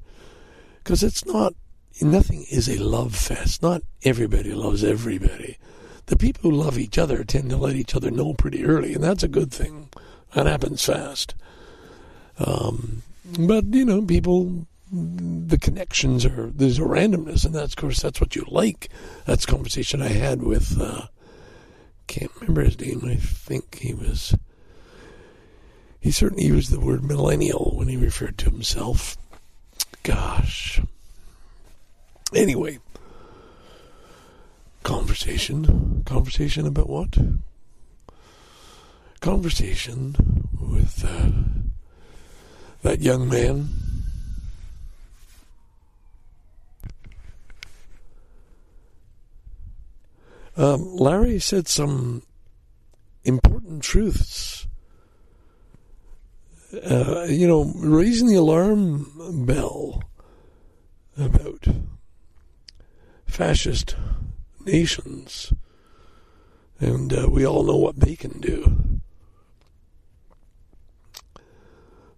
Because 0.82 1.04
it's 1.04 1.24
not, 1.24 1.54
nothing 2.02 2.44
is 2.50 2.68
a 2.68 2.82
love 2.82 3.14
fest. 3.14 3.62
Not 3.62 3.82
everybody 4.02 4.52
loves 4.52 4.82
everybody 4.82 5.58
the 6.06 6.16
people 6.16 6.50
who 6.50 6.56
love 6.56 6.78
each 6.78 6.98
other 6.98 7.24
tend 7.24 7.50
to 7.50 7.56
let 7.56 7.76
each 7.76 7.94
other 7.94 8.10
know 8.10 8.34
pretty 8.34 8.64
early, 8.64 8.94
and 8.94 9.02
that's 9.02 9.22
a 9.22 9.28
good 9.28 9.52
thing. 9.52 9.88
That 10.34 10.46
happens 10.46 10.84
fast. 10.84 11.34
Um, 12.38 13.02
but 13.38 13.64
you 13.66 13.84
know, 13.84 14.02
people, 14.02 14.66
the 14.92 15.58
connections 15.58 16.24
are 16.24 16.50
there's 16.54 16.78
a 16.78 16.82
randomness, 16.82 17.44
and 17.44 17.54
that's 17.54 17.72
of 17.72 17.76
course 17.76 18.00
that's 18.00 18.20
what 18.20 18.36
you 18.36 18.44
like. 18.48 18.88
That's 19.24 19.46
conversation 19.46 20.02
I 20.02 20.08
had 20.08 20.42
with. 20.42 20.80
Uh, 20.80 21.06
can't 22.06 22.30
remember 22.40 22.62
his 22.62 22.78
name. 22.78 23.02
I 23.04 23.16
think 23.16 23.78
he 23.78 23.92
was. 23.92 24.34
He 25.98 26.12
certainly 26.12 26.44
used 26.44 26.70
the 26.70 26.78
word 26.78 27.02
millennial 27.02 27.72
when 27.74 27.88
he 27.88 27.96
referred 27.96 28.38
to 28.38 28.50
himself. 28.50 29.16
Gosh. 30.04 30.80
Anyway, 32.32 32.78
conversation. 34.86 36.04
Conversation 36.06 36.64
about 36.64 36.88
what? 36.88 37.18
Conversation 39.20 40.14
with 40.60 41.04
uh, 41.04 41.32
that 42.82 43.00
young 43.00 43.28
man. 43.28 43.68
Um, 50.56 50.94
Larry 50.94 51.40
said 51.40 51.66
some 51.66 52.22
important 53.24 53.82
truths. 53.82 54.68
Uh, 56.88 57.26
you 57.28 57.48
know, 57.48 57.72
raising 57.74 58.28
the 58.28 58.36
alarm 58.36 59.44
bell 59.44 60.04
about 61.18 61.66
fascist 63.26 63.96
nations. 64.66 65.52
And 66.78 67.12
uh, 67.12 67.28
we 67.30 67.46
all 67.46 67.62
know 67.62 67.76
what 67.76 68.00
they 68.00 68.16
can 68.16 68.40
do. 68.40 69.00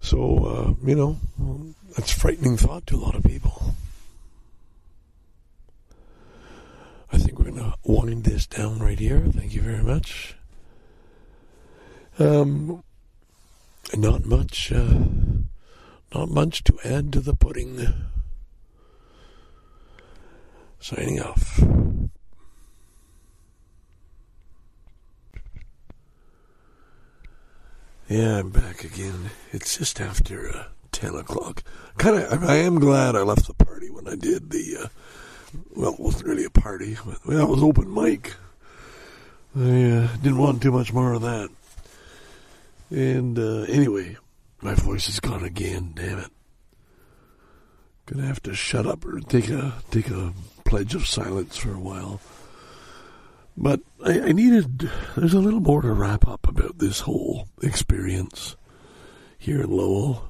So, 0.00 0.44
uh, 0.44 0.86
you 0.86 0.94
know, 0.94 1.18
that's 1.94 2.12
a 2.12 2.18
frightening 2.18 2.56
thought 2.56 2.86
to 2.86 2.96
a 2.96 2.98
lot 2.98 3.14
of 3.14 3.22
people. 3.22 3.74
I 7.12 7.18
think 7.18 7.38
we're 7.38 7.50
going 7.50 7.56
to 7.56 7.74
wind 7.84 8.24
this 8.24 8.46
down 8.46 8.78
right 8.80 8.98
here. 8.98 9.20
Thank 9.20 9.54
you 9.54 9.62
very 9.62 9.82
much. 9.82 10.34
Um, 12.18 12.82
not 13.96 14.24
much, 14.24 14.72
uh, 14.72 14.98
not 16.14 16.28
much 16.30 16.64
to 16.64 16.78
add 16.84 17.12
to 17.12 17.20
the 17.20 17.34
pudding. 17.34 17.86
Signing 20.80 21.20
off. 21.20 21.60
Yeah, 28.08 28.38
I'm 28.38 28.48
back 28.48 28.84
again. 28.84 29.30
It's 29.52 29.76
just 29.76 30.00
after 30.00 30.48
uh, 30.48 30.64
10 30.92 31.14
o'clock. 31.14 31.62
Kind 31.98 32.16
of, 32.16 32.42
I 32.42 32.56
am 32.56 32.78
glad 32.78 33.14
I 33.14 33.20
left 33.20 33.46
the 33.46 33.52
party 33.52 33.90
when 33.90 34.08
I 34.08 34.14
did. 34.14 34.48
The, 34.48 34.78
uh, 34.84 34.88
well, 35.76 35.92
it 35.92 36.00
wasn't 36.00 36.28
really 36.28 36.44
a 36.44 36.50
party, 36.50 36.96
but 37.04 37.18
well, 37.26 37.42
it 37.42 37.50
was 37.50 37.62
open 37.62 37.92
mic. 37.92 38.34
I 39.54 39.60
uh, 39.60 40.16
didn't 40.22 40.38
want 40.38 40.62
too 40.62 40.72
much 40.72 40.90
more 40.90 41.12
of 41.12 41.20
that. 41.20 41.50
And 42.88 43.38
uh, 43.38 43.70
anyway, 43.70 44.16
my 44.62 44.72
voice 44.72 45.10
is 45.10 45.20
gone 45.20 45.44
again. 45.44 45.92
Damn 45.94 46.20
it! 46.20 46.30
Gonna 48.06 48.26
have 48.26 48.42
to 48.44 48.54
shut 48.54 48.86
up 48.86 49.04
or 49.04 49.20
take 49.20 49.50
a 49.50 49.74
take 49.90 50.08
a 50.08 50.32
pledge 50.64 50.94
of 50.94 51.06
silence 51.06 51.58
for 51.58 51.74
a 51.74 51.78
while. 51.78 52.20
But 53.60 53.80
I, 54.04 54.20
I 54.20 54.32
needed. 54.32 54.88
There's 55.16 55.34
a 55.34 55.40
little 55.40 55.60
more 55.60 55.82
to 55.82 55.92
wrap 55.92 56.28
up 56.28 56.46
about 56.46 56.78
this 56.78 57.00
whole 57.00 57.48
experience 57.60 58.56
here 59.36 59.60
in 59.60 59.70
Lowell. 59.70 60.28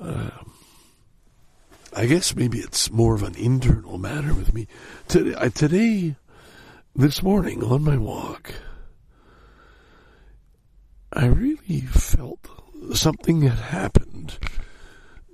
Uh, 0.00 0.30
I 1.94 2.06
guess 2.06 2.34
maybe 2.34 2.58
it's 2.58 2.90
more 2.90 3.14
of 3.14 3.22
an 3.22 3.34
internal 3.34 3.98
matter 3.98 4.32
with 4.32 4.54
me. 4.54 4.66
Today, 5.08 5.48
today 5.50 6.16
this 6.96 7.22
morning 7.22 7.62
on 7.62 7.84
my 7.84 7.98
walk, 7.98 8.54
I 11.12 11.26
really 11.26 11.80
felt 11.80 12.48
something 12.94 13.42
had 13.42 13.58
happened. 13.58 14.38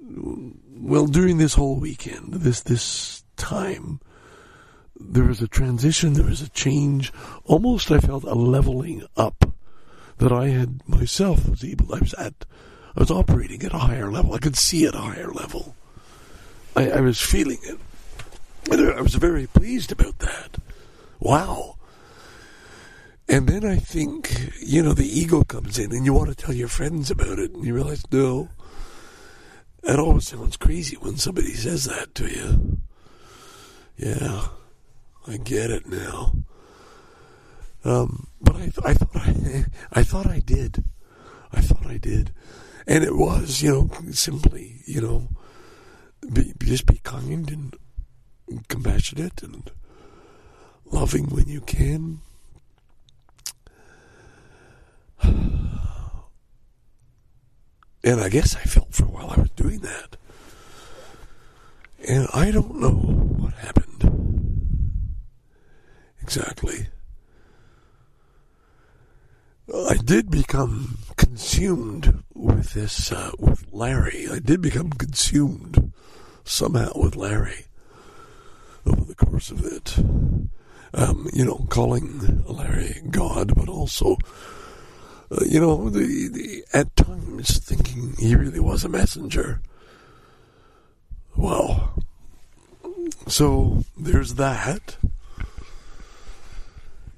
Well, 0.02 1.06
during 1.06 1.38
this 1.38 1.54
whole 1.54 1.78
weekend, 1.78 2.34
this 2.34 2.62
this 2.62 3.22
time, 3.36 4.00
there 4.98 5.24
was 5.24 5.42
a 5.42 5.48
transition, 5.48 6.14
there 6.14 6.24
was 6.24 6.42
a 6.42 6.50
change. 6.50 7.12
Almost, 7.44 7.90
I 7.90 7.98
felt 7.98 8.24
a 8.24 8.34
leveling 8.34 9.06
up 9.16 9.52
that 10.18 10.32
I 10.32 10.48
had 10.48 10.86
myself 10.88 11.48
was 11.48 11.64
able. 11.64 11.94
I 11.94 11.98
was 11.98 12.14
at, 12.14 12.44
I 12.96 13.00
was 13.00 13.10
operating 13.10 13.62
at 13.62 13.74
a 13.74 13.78
higher 13.78 14.10
level. 14.10 14.34
I 14.34 14.38
could 14.38 14.56
see 14.56 14.86
at 14.86 14.94
a 14.94 14.98
higher 14.98 15.30
level. 15.30 15.74
I, 16.74 16.90
I 16.90 17.00
was 17.00 17.20
feeling 17.20 17.58
it. 17.62 17.78
I 18.70 19.00
was 19.00 19.14
very 19.14 19.46
pleased 19.46 19.92
about 19.92 20.18
that. 20.20 20.56
Wow. 21.20 21.76
And 23.28 23.48
then 23.48 23.64
I 23.64 23.76
think, 23.76 24.52
you 24.60 24.82
know, 24.82 24.92
the 24.92 25.06
ego 25.06 25.44
comes 25.44 25.78
in 25.78 25.92
and 25.92 26.04
you 26.04 26.12
want 26.12 26.30
to 26.30 26.34
tell 26.34 26.54
your 26.54 26.68
friends 26.68 27.10
about 27.10 27.38
it 27.38 27.52
and 27.52 27.64
you 27.64 27.74
realize, 27.74 28.02
no. 28.10 28.48
It 29.82 29.98
always 29.98 30.28
sounds 30.28 30.56
crazy 30.56 30.96
when 30.96 31.16
somebody 31.16 31.54
says 31.54 31.84
that 31.84 32.14
to 32.16 32.26
you. 32.28 32.78
Yeah, 33.96 34.48
I 35.28 35.36
get 35.38 35.70
it 35.70 35.86
now. 35.86 36.32
Um, 37.84 38.28
but 38.40 38.56
I, 38.56 38.72
I 38.84 38.94
thought 38.94 39.16
I, 39.16 39.64
I 39.92 40.02
thought 40.02 40.26
I 40.26 40.40
did. 40.40 40.84
I 41.52 41.60
thought 41.60 41.86
I 41.86 41.98
did. 41.98 42.32
And 42.86 43.02
it 43.02 43.16
was, 43.16 43.62
you 43.62 43.70
know, 43.70 43.90
simply, 44.12 44.82
you 44.86 45.00
know, 45.00 45.28
be, 46.32 46.52
just 46.60 46.86
be 46.86 47.00
kind 47.02 47.50
and 47.50 48.68
compassionate 48.68 49.42
and 49.42 49.70
loving 50.84 51.26
when 51.26 51.48
you 51.48 51.60
can. 51.60 52.20
And 58.04 58.20
I 58.20 58.28
guess 58.28 58.54
I 58.54 58.60
felt 58.60 58.94
for 58.94 59.04
a 59.04 59.08
while 59.08 59.32
I 59.36 59.40
was 59.40 59.50
doing 59.50 59.80
that. 59.80 60.16
And 62.06 62.28
I 62.32 62.52
don't 62.52 62.80
know 62.80 62.92
what 62.92 63.54
happened 63.54 63.85
exactly. 66.26 66.88
I 69.72 69.94
did 70.04 70.28
become 70.28 70.98
consumed 71.16 72.24
with 72.34 72.74
this, 72.74 73.12
uh, 73.12 73.30
with 73.38 73.64
Larry. 73.70 74.26
I 74.28 74.40
did 74.40 74.60
become 74.60 74.90
consumed 74.90 75.92
somehow 76.42 76.90
with 76.96 77.14
Larry 77.14 77.66
over 78.84 79.04
the 79.04 79.14
course 79.14 79.52
of 79.52 79.64
it. 79.64 79.98
Um, 80.94 81.28
you 81.32 81.44
know, 81.44 81.64
calling 81.68 82.42
Larry 82.48 83.02
God, 83.08 83.54
but 83.54 83.68
also, 83.68 84.16
uh, 85.30 85.44
you 85.46 85.60
know, 85.60 85.88
the, 85.90 86.28
the, 86.28 86.64
at 86.72 86.96
times 86.96 87.58
thinking 87.58 88.14
he 88.18 88.34
really 88.34 88.60
was 88.60 88.82
a 88.84 88.88
messenger. 88.88 89.60
Well, 91.36 92.02
so 93.28 93.84
there's 93.96 94.34
that. 94.34 94.96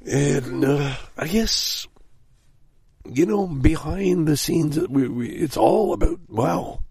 And 0.06 0.64
uh, 0.64 0.94
I 1.16 1.26
guess, 1.26 1.86
you 3.04 3.26
know, 3.26 3.46
behind 3.46 4.28
the 4.28 4.36
scenes, 4.36 4.78
we, 4.88 5.08
we, 5.08 5.28
it's 5.28 5.56
all 5.56 5.92
about, 5.92 6.20
wow, 6.28 6.82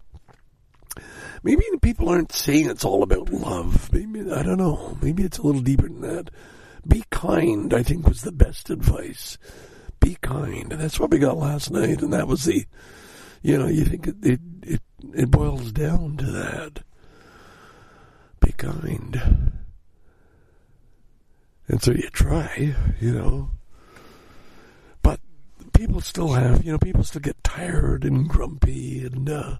maybe 1.42 1.62
people 1.82 2.08
aren't 2.08 2.32
saying 2.32 2.68
it's 2.68 2.84
all 2.84 3.02
about 3.02 3.30
love. 3.30 3.92
Maybe, 3.92 4.30
I 4.30 4.42
don't 4.42 4.58
know. 4.58 4.96
Maybe 5.00 5.24
it's 5.24 5.38
a 5.38 5.42
little 5.42 5.62
deeper 5.62 5.88
than 5.88 6.02
that. 6.02 6.30
Be 6.86 7.04
kind, 7.10 7.74
I 7.74 7.82
think, 7.82 8.06
was 8.06 8.22
the 8.22 8.32
best 8.32 8.70
advice. 8.70 9.38
Be 10.00 10.16
kind. 10.20 10.72
And 10.72 10.80
that's 10.80 11.00
what 11.00 11.10
we 11.10 11.18
got 11.18 11.36
last 11.36 11.70
night. 11.70 12.02
And 12.02 12.12
that 12.12 12.28
was 12.28 12.44
the, 12.44 12.64
you 13.42 13.58
know, 13.58 13.66
you 13.66 13.84
think 13.84 14.06
it, 14.06 14.16
it, 14.22 14.40
it, 14.62 14.80
it 15.14 15.30
boils 15.30 15.72
down 15.72 16.16
to 16.18 16.26
that. 16.26 16.82
Be 18.40 18.52
kind. 18.52 19.57
And 21.68 21.82
so 21.82 21.92
you 21.92 22.08
try, 22.10 22.74
you 23.00 23.12
know. 23.12 23.50
But 25.02 25.20
people 25.72 26.00
still 26.00 26.32
have, 26.32 26.64
you 26.64 26.72
know, 26.72 26.78
people 26.78 27.04
still 27.04 27.20
get 27.20 27.42
tired 27.44 28.04
and 28.04 28.28
grumpy 28.28 29.04
and, 29.04 29.28
uh, 29.28 29.58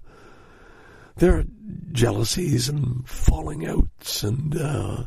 there 1.19 1.37
are 1.37 1.45
jealousies 1.91 2.69
and 2.69 3.07
falling 3.07 3.67
outs 3.67 4.23
and 4.23 4.57
uh, 4.57 5.03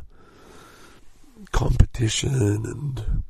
competition, 1.51 2.65
and 2.65 3.23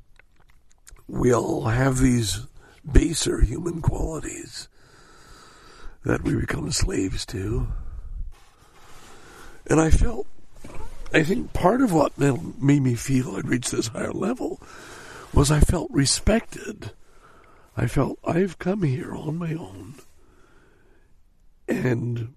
we 1.07 1.33
all 1.33 1.65
have 1.65 1.99
these 1.99 2.45
baser 2.89 3.39
human 3.39 3.81
qualities 3.81 4.67
that 6.03 6.23
we 6.23 6.35
become 6.35 6.71
slaves 6.71 7.25
to. 7.27 7.67
And 9.67 9.79
I 9.79 9.89
felt, 9.89 10.27
I 11.13 11.21
think 11.21 11.53
part 11.53 11.81
of 11.81 11.93
what 11.93 12.17
made 12.17 12.81
me 12.81 12.95
feel 12.95 13.35
I'd 13.35 13.47
reached 13.47 13.71
this 13.71 13.87
higher 13.87 14.11
level 14.11 14.59
was 15.31 15.51
I 15.51 15.59
felt 15.59 15.91
respected. 15.91 16.91
I 17.77 17.85
felt 17.85 18.17
I've 18.25 18.57
come 18.57 18.81
here 18.81 19.13
on 19.13 19.37
my 19.37 19.53
own. 19.53 19.95
And 21.67 22.33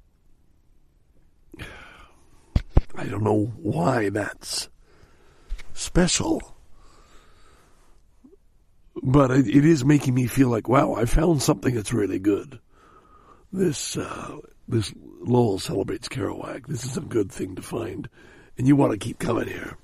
I 2.95 3.05
don't 3.05 3.25
know 3.25 3.53
why 3.57 4.11
that's 4.11 4.69
special. 5.73 6.55
But 9.03 9.31
it, 9.31 9.47
is 9.47 9.85
making 9.85 10.15
me 10.15 10.27
feel 10.27 10.49
like, 10.49 10.69
wow, 10.69 10.95
I 10.95 11.07
found 11.07 11.43
something 11.43 11.75
that's 11.75 11.93
really 11.93 12.19
good. 12.19 12.61
This, 13.53 13.97
uh, 13.97 14.37
this 14.69 14.93
Lowell 15.21 15.59
celebrates 15.59 16.09
Kerouac. 16.09 16.67
This 16.67 16.85
is 16.85 16.97
a 16.97 17.03
good 17.03 17.33
thing 17.33 17.57
to 17.57 17.63
find. 17.63 18.09
And 18.59 18.67
you 18.67 18.77
want 18.77 18.93
to 18.93 18.99
keep 18.99 19.19
coming 19.19 19.49
here. 19.49 19.77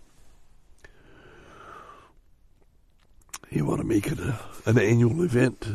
You 3.51 3.67
want 3.67 3.81
to 3.81 3.87
make 3.87 4.07
it 4.07 4.19
a, 4.19 4.39
an 4.65 4.79
annual 4.79 5.23
event. 5.23 5.67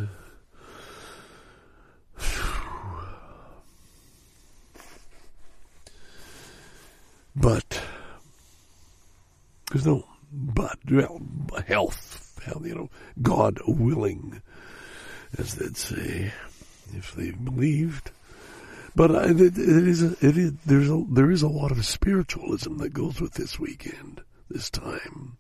But 7.36 7.82
there's 9.72 9.86
no 9.86 10.08
but. 10.32 10.80
Well, 10.90 11.22
health, 11.68 12.42
you 12.64 12.74
know, 12.74 12.90
God 13.22 13.60
willing, 13.68 14.42
as 15.38 15.54
they'd 15.54 15.78
say, 15.78 16.34
if 16.94 17.14
they 17.14 17.32
believed. 17.32 18.10
But 18.98 19.12
uh, 19.12 19.20
it, 19.28 19.40
it 19.40 19.60
is, 19.60 20.02
it 20.02 20.38
is 20.38 20.54
there's 20.66 20.90
a, 20.90 21.04
there 21.08 21.30
is 21.30 21.44
a 21.44 21.48
lot 21.48 21.72
of 21.72 21.86
spiritualism 21.86 22.78
that 22.78 22.96
goes 22.96 23.22
with 23.22 23.36
this 23.36 23.60
weekend, 23.60 24.24
this 24.50 24.72
time. 24.72 25.38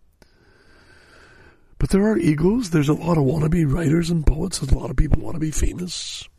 But 1.79 1.89
there 1.89 2.03
are 2.03 2.19
egos. 2.19 2.69
There's 2.69 2.87
a 2.87 2.93
lot 2.93 3.17
of 3.17 3.23
wannabe 3.23 3.65
writers 3.65 4.11
and 4.11 4.23
poets. 4.23 4.59
There's 4.59 4.71
a 4.71 4.77
lot 4.77 4.91
of 4.91 4.95
people 4.95 5.23
want 5.23 5.37
to 5.37 5.39
be 5.39 5.49
famous. 5.49 6.29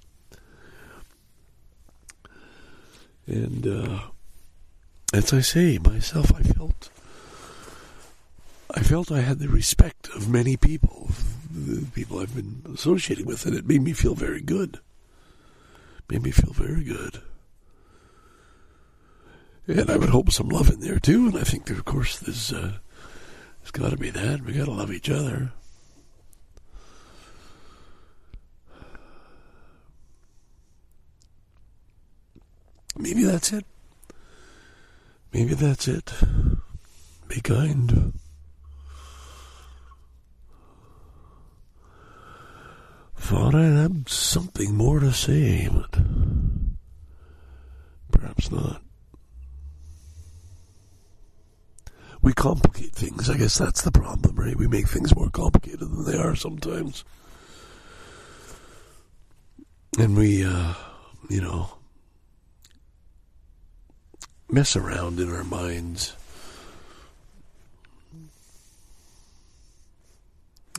And 3.27 3.67
uh, 3.67 3.99
as 5.13 5.33
I 5.33 5.41
say, 5.41 5.79
myself, 5.79 6.33
I 6.33 6.43
felt, 6.45 6.89
I 8.73 8.81
felt 8.85 9.11
I 9.11 9.23
had 9.23 9.41
the 9.41 9.49
respect 9.49 10.09
of 10.15 10.29
many 10.29 10.57
people, 10.57 11.11
the 11.51 11.85
people 11.87 12.21
I've 12.21 12.37
been 12.37 12.63
associating 12.73 13.27
with, 13.27 13.45
and 13.45 13.57
it 13.57 13.67
made 13.67 13.83
me 13.83 13.93
feel 13.93 14.15
very 14.15 14.41
good. 14.41 14.79
Made 16.11 16.23
me 16.23 16.31
feel 16.31 16.53
very 16.53 16.85
good. 16.85 17.21
And 19.67 19.91
I 19.91 19.97
would 19.99 20.09
hope 20.09 20.33
some 20.33 20.49
love 20.49 20.71
in 20.71 20.81
there 20.81 20.99
too. 20.99 21.27
And 21.27 21.37
I 21.37 21.43
think, 21.43 21.67
that, 21.67 21.77
of 21.77 21.85
course, 21.85 22.19
there's, 22.19 22.53
uh, 22.53 22.79
there's 23.61 23.71
got 23.73 23.91
to 23.91 23.99
be 23.99 24.09
that. 24.11 24.43
We 24.43 24.55
got 24.55 24.65
to 24.65 24.71
love 24.71 24.91
each 24.91 25.11
other. 25.11 25.53
Maybe 32.97 33.23
that's 33.25 33.53
it. 33.53 33.67
Maybe 35.33 35.55
that's 35.55 35.87
it. 35.87 36.13
Be 37.29 37.43
kind. 37.43 38.15
Thought 43.19 43.55
I 43.55 43.65
had 43.65 44.09
something 44.09 44.75
more 44.75 45.01
to 45.01 45.13
say, 45.13 45.69
but 45.71 46.01
perhaps 48.11 48.51
not. 48.51 48.81
We 52.23 52.33
complicate 52.33 52.93
things. 52.93 53.29
I 53.29 53.37
guess 53.37 53.59
that's 53.59 53.83
the 53.83 53.93
problem, 53.93 54.35
right? 54.35 54.57
We 54.57 54.67
make 54.67 54.89
things 54.89 55.15
more 55.15 55.31
complicated 55.31 55.81
than 55.81 56.05
they 56.05 56.17
are 56.19 56.35
sometimes. 56.35 57.05
And 59.99 60.17
we, 60.17 60.45
uh, 60.45 60.75
you 61.29 61.41
know, 61.41 61.71
mess 64.51 64.75
around 64.75 65.21
in 65.21 65.31
our 65.33 65.45
minds. 65.45 66.17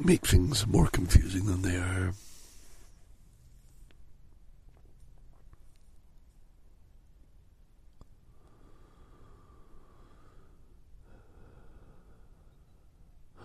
Make 0.04 0.25
things 0.25 0.65
more 0.65 0.88
confusing 0.88 1.45
than 1.45 1.62
they 1.62 1.75
are. 1.75 2.13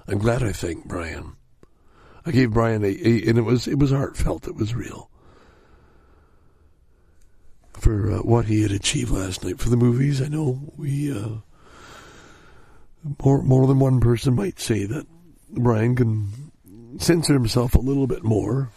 I'm 0.07 0.19
glad 0.19 0.43
I 0.43 0.53
thanked 0.53 0.87
Brian. 0.87 1.37
I 2.27 2.31
gave 2.31 2.53
Brian 2.53 2.85
a, 2.85 2.89
a, 2.89 3.29
and 3.29 3.39
it 3.39 3.43
was 3.43 3.67
it 3.67 3.79
was 3.79 3.91
heartfelt. 3.91 4.47
It 4.47 4.55
was 4.55 4.75
real 4.75 5.11
for 7.73 8.11
uh, 8.11 8.19
what 8.19 8.47
he 8.47 8.63
had 8.63 8.71
achieved 8.71 9.11
last 9.11 9.45
night 9.45 9.59
for 9.59 9.69
the 9.69 9.77
movies. 9.77 10.23
I 10.23 10.29
know 10.29 10.73
we 10.77 11.13
uh, 11.13 11.41
more 13.23 13.43
more 13.43 13.67
than 13.67 13.79
one 13.79 14.01
person 14.01 14.35
might 14.35 14.59
say 14.59 14.85
that 14.87 15.07
Brian 15.51 15.95
can 15.95 16.51
censor 16.99 17.35
himself 17.35 17.75
a 17.75 17.81
little 17.81 18.07
bit 18.07 18.25
more. 18.25 18.71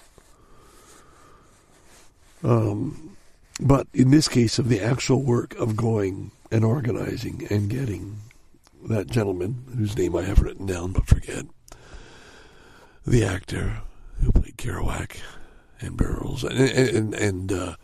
Um, 2.44 3.16
but 3.60 3.88
in 3.94 4.12
this 4.12 4.28
case 4.28 4.60
of 4.60 4.70
the 4.70 4.82
actual 4.82 5.24
work 5.24 5.56
of 5.56 5.76
going 5.76 6.32
and 6.52 6.64
organizing 6.64 7.48
and 7.50 7.70
getting 7.70 8.18
that 8.88 9.10
gentleman 9.10 9.66
whose 9.76 9.98
name 9.98 10.16
I 10.16 10.24
have 10.24 10.42
written 10.42 10.66
down 10.66 10.92
but 10.94 11.08
forget, 11.08 11.46
the 13.06 13.24
actor 13.24 13.82
who 14.22 14.32
played 14.32 14.58
Kerouac 14.58 15.18
and 15.80 15.96
Burroughs 15.98 16.44
and 16.44 16.60
and, 16.60 17.14
and 17.14 17.52
uh, 17.52 17.76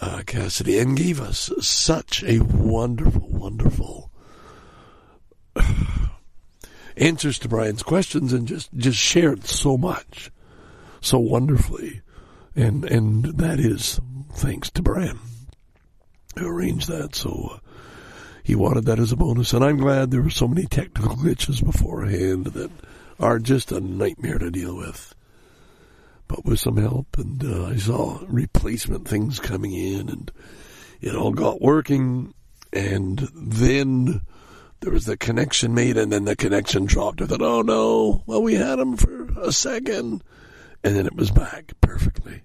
uh, 0.00 0.22
Cassidy, 0.26 0.78
and 0.78 0.96
gave 0.96 1.20
us 1.20 1.50
such 1.60 2.22
a 2.24 2.40
wonderful, 2.40 3.28
wonderful 3.28 4.10
answers 6.96 7.38
to 7.40 7.48
Brian's 7.48 7.82
questions, 7.82 8.32
and 8.32 8.46
just 8.48 8.72
just 8.74 8.98
shared 8.98 9.44
so 9.44 9.76
much, 9.76 10.30
so 11.00 11.18
wonderfully, 11.18 12.02
and 12.56 12.84
and 12.84 13.24
that 13.24 13.60
is 13.60 14.00
thanks 14.34 14.70
to 14.70 14.82
Brian 14.82 15.18
who 16.38 16.48
arranged 16.48 16.88
that. 16.88 17.14
So. 17.14 17.60
He 18.42 18.54
wanted 18.54 18.86
that 18.86 18.98
as 18.98 19.12
a 19.12 19.16
bonus, 19.16 19.52
and 19.52 19.64
I'm 19.64 19.78
glad 19.78 20.10
there 20.10 20.22
were 20.22 20.30
so 20.30 20.48
many 20.48 20.66
technical 20.66 21.16
glitches 21.16 21.64
beforehand 21.64 22.46
that 22.46 22.70
are 23.20 23.38
just 23.38 23.70
a 23.70 23.80
nightmare 23.80 24.38
to 24.38 24.50
deal 24.50 24.76
with 24.76 25.14
but 26.32 26.46
with 26.46 26.60
some 26.60 26.78
help, 26.78 27.18
and 27.18 27.44
uh, 27.44 27.66
I 27.66 27.76
saw 27.76 28.18
replacement 28.26 29.06
things 29.06 29.38
coming 29.38 29.74
in, 29.74 30.08
and 30.08 30.32
it 31.02 31.14
all 31.14 31.32
got 31.32 31.60
working. 31.60 32.32
And 32.72 33.18
then 33.34 34.22
there 34.80 34.92
was 34.92 35.04
the 35.04 35.18
connection 35.18 35.74
made, 35.74 35.98
and 35.98 36.10
then 36.10 36.24
the 36.24 36.34
connection 36.34 36.86
dropped. 36.86 37.20
I 37.20 37.26
thought, 37.26 37.42
oh 37.42 37.60
no, 37.60 38.22
well, 38.24 38.42
we 38.42 38.54
had 38.54 38.78
him 38.78 38.96
for 38.96 39.28
a 39.38 39.52
second, 39.52 40.24
and 40.82 40.96
then 40.96 41.04
it 41.04 41.14
was 41.14 41.30
back 41.30 41.72
perfectly. 41.82 42.40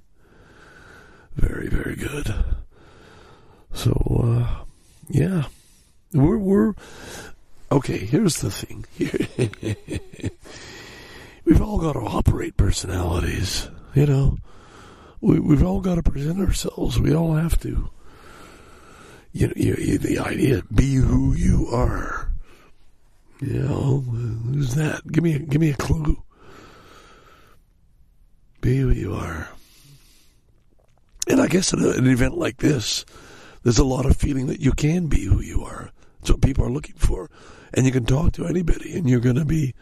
Very, 1.36 1.69
very 1.69 1.95
good. 1.95 2.36
So, 3.71 3.93
uh, 4.21 4.65
yeah, 5.07 5.45
we're, 6.17 6.38
we're, 6.38 6.73
okay, 7.71 7.97
here's 7.97 8.41
the 8.41 8.51
thing. 8.51 8.86
We've 11.45 11.62
all 11.62 11.77
got 11.77 11.93
to 11.93 11.99
operate 11.99 12.58
personalities. 12.58 13.69
You 13.95 14.06
know, 14.06 14.38
we, 15.21 15.39
we've 15.39 15.63
all 15.63 15.80
got 15.80 15.95
to 15.95 16.03
present 16.03 16.39
ourselves. 16.41 16.99
We 16.99 17.15
all 17.15 17.36
have 17.36 17.58
to. 17.62 17.89
You 19.32 19.47
know, 19.47 19.53
you, 19.56 19.97
the 19.97 20.19
idea, 20.19 20.63
be 20.73 20.95
who 20.95 21.34
you 21.34 21.67
are. 21.71 22.34
You 23.39 23.60
know, 23.62 23.99
who's 24.01 24.75
that? 24.75 25.08
Give 25.08 25.23
me, 25.23 25.36
a, 25.36 25.39
give 25.39 25.62
me 25.62 25.69
a 25.69 25.75
clue. 25.75 26.21
Be 28.60 28.80
who 28.80 28.89
you 28.89 29.13
are. 29.13 29.47
And 31.30 31.39
I 31.39 31.47
guess 31.47 31.73
at 31.73 31.80
an 31.80 32.08
event 32.08 32.38
like 32.38 32.58
this, 32.58 33.06
there's 33.63 33.80
a 33.80 33.86
lot 33.86 34.06
of 34.06 34.17
feeling 34.17 34.47
that 34.47 34.60
you 34.60 34.71
can 34.71 35.08
be 35.08 35.23
who 35.25 35.41
you 35.41 35.63
are. 35.63 35.91
That's 36.28 36.36
what 36.36 36.42
people 36.42 36.66
are 36.66 36.70
looking 36.70 36.98
for. 36.98 37.30
And 37.74 37.86
you 37.86 37.92
can 37.94 38.04
talk 38.04 38.34
to 38.34 38.48
anybody 38.48 38.98
and 38.98 39.10
you're 39.10 39.22
going 39.22 39.38
to 39.38 39.46
be, 39.46 39.74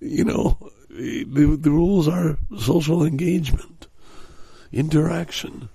you 0.00 0.22
know, 0.22 0.58
the, 0.90 1.56
the 1.58 1.70
rules 1.70 2.06
are 2.06 2.36
social 2.58 3.02
engagement, 3.02 3.88
interaction, 4.70 5.70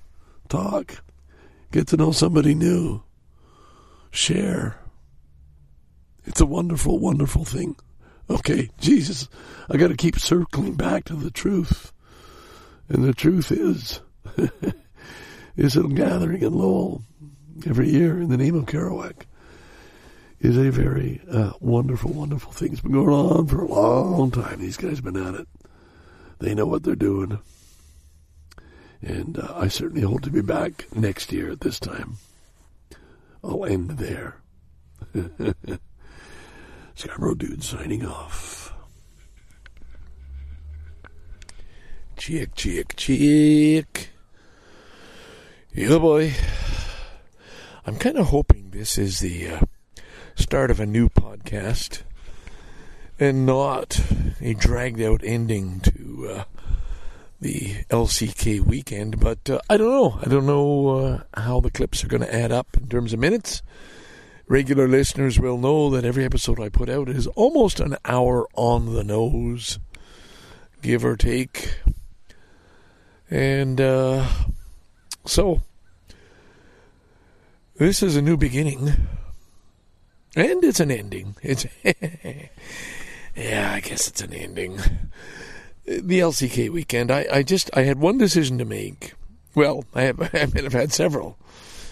talk, 0.49 1.01
get 1.71 1.87
to 1.87 1.97
know 1.97 2.11
somebody 2.11 2.53
new, 2.53 3.01
share. 4.11 4.77
It's 6.25 6.41
a 6.41 6.45
wonderful, 6.45 6.99
wonderful 6.99 7.43
thing. 7.43 7.75
Okay, 8.29 8.69
Jesus, 8.79 9.27
I 9.67 9.77
got 9.77 9.87
to 9.87 9.97
keep 9.97 10.19
circling 10.19 10.75
back 10.75 11.05
to 11.05 11.15
the 11.15 11.31
truth. 11.31 11.91
And 12.87 13.03
the 13.03 13.15
truth 13.15 13.51
is, 13.51 13.99
is 15.57 15.75
a 15.75 15.87
gathering 15.87 16.43
in 16.43 16.53
Lowell 16.53 17.01
every 17.65 17.89
year 17.89 18.21
in 18.21 18.29
the 18.29 18.37
name 18.37 18.53
of 18.53 18.65
Kerouac 18.65 19.23
is 20.43 20.57
a 20.57 20.69
very 20.69 21.21
uh, 21.31 21.53
wonderful, 21.61 22.11
wonderful 22.11 22.51
thing. 22.51 22.73
It's 22.73 22.81
been 22.81 22.91
going 22.91 23.07
on 23.07 23.47
for 23.47 23.61
a 23.61 23.67
long 23.67 24.29
time. 24.29 24.59
These 24.59 24.75
guys 24.75 24.97
have 24.97 25.05
been 25.05 25.15
at 25.15 25.35
it. 25.35 25.47
They 26.39 26.53
know 26.53 26.65
what 26.65 26.83
they're 26.83 26.95
doing. 26.95 27.39
And 29.01 29.39
uh, 29.39 29.53
I 29.55 29.69
certainly 29.69 30.01
hope 30.01 30.21
to 30.23 30.29
be 30.29 30.41
back 30.41 30.85
next 30.93 31.31
year 31.31 31.49
at 31.49 31.61
this 31.61 31.79
time. 31.79 32.17
I'll 33.41 33.65
end 33.65 33.91
there. 33.91 34.35
Scarborough 36.95 37.35
Dude 37.35 37.63
signing 37.63 38.05
off. 38.05 38.73
Chick, 42.17 42.53
chick, 42.55 42.95
chick. 42.97 44.09
Yeah, 45.73 45.97
boy. 45.99 46.33
I'm 47.85 47.95
kind 47.95 48.17
of 48.17 48.27
hoping 48.27 48.71
this 48.71 48.97
is 48.97 49.19
the 49.19 49.47
uh, 49.47 49.59
start 50.35 50.71
of 50.71 50.79
a 50.79 50.85
new 50.85 51.09
podcast 51.09 52.01
and 53.19 53.45
not 53.45 53.99
a 54.41 54.53
dragged 54.53 55.01
out 55.01 55.21
ending 55.23 55.79
to 55.81 56.29
uh, 56.29 56.43
the 57.39 57.83
LCK 57.89 58.61
weekend. 58.61 59.19
But 59.19 59.49
uh, 59.49 59.59
I 59.69 59.77
don't 59.77 59.89
know. 59.89 60.19
I 60.21 60.29
don't 60.29 60.45
know 60.45 60.87
uh, 60.89 61.23
how 61.39 61.59
the 61.59 61.71
clips 61.71 62.03
are 62.03 62.07
going 62.07 62.23
to 62.23 62.33
add 62.33 62.51
up 62.51 62.75
in 62.75 62.87
terms 62.87 63.13
of 63.13 63.19
minutes. 63.19 63.61
Regular 64.47 64.87
listeners 64.87 65.39
will 65.39 65.57
know 65.57 65.89
that 65.91 66.05
every 66.05 66.25
episode 66.25 66.59
I 66.59 66.69
put 66.69 66.89
out 66.89 67.07
is 67.07 67.27
almost 67.27 67.79
an 67.79 67.97
hour 68.03 68.47
on 68.55 68.93
the 68.93 69.03
nose, 69.03 69.79
give 70.81 71.05
or 71.05 71.15
take. 71.15 71.75
And 73.29 73.79
uh, 73.79 74.27
so, 75.25 75.61
this 77.77 78.03
is 78.03 78.17
a 78.17 78.21
new 78.21 78.35
beginning 78.35 78.91
and 80.35 80.63
it's 80.63 80.79
an 80.79 80.91
ending. 80.91 81.35
It's 81.41 81.65
yeah, 83.35 83.71
I 83.73 83.79
guess 83.79 84.07
it's 84.07 84.21
an 84.21 84.33
ending. 84.33 84.79
The 85.85 86.19
LCK 86.19 86.69
weekend. 86.69 87.11
I, 87.11 87.25
I 87.31 87.43
just 87.43 87.69
I 87.75 87.83
had 87.83 87.99
one 87.99 88.17
decision 88.17 88.57
to 88.57 88.65
make. 88.65 89.13
Well, 89.55 89.85
I 89.93 90.03
have 90.03 90.21
I 90.33 90.45
mean, 90.47 90.65
I've 90.65 90.73
had 90.73 90.91
several. 90.91 91.37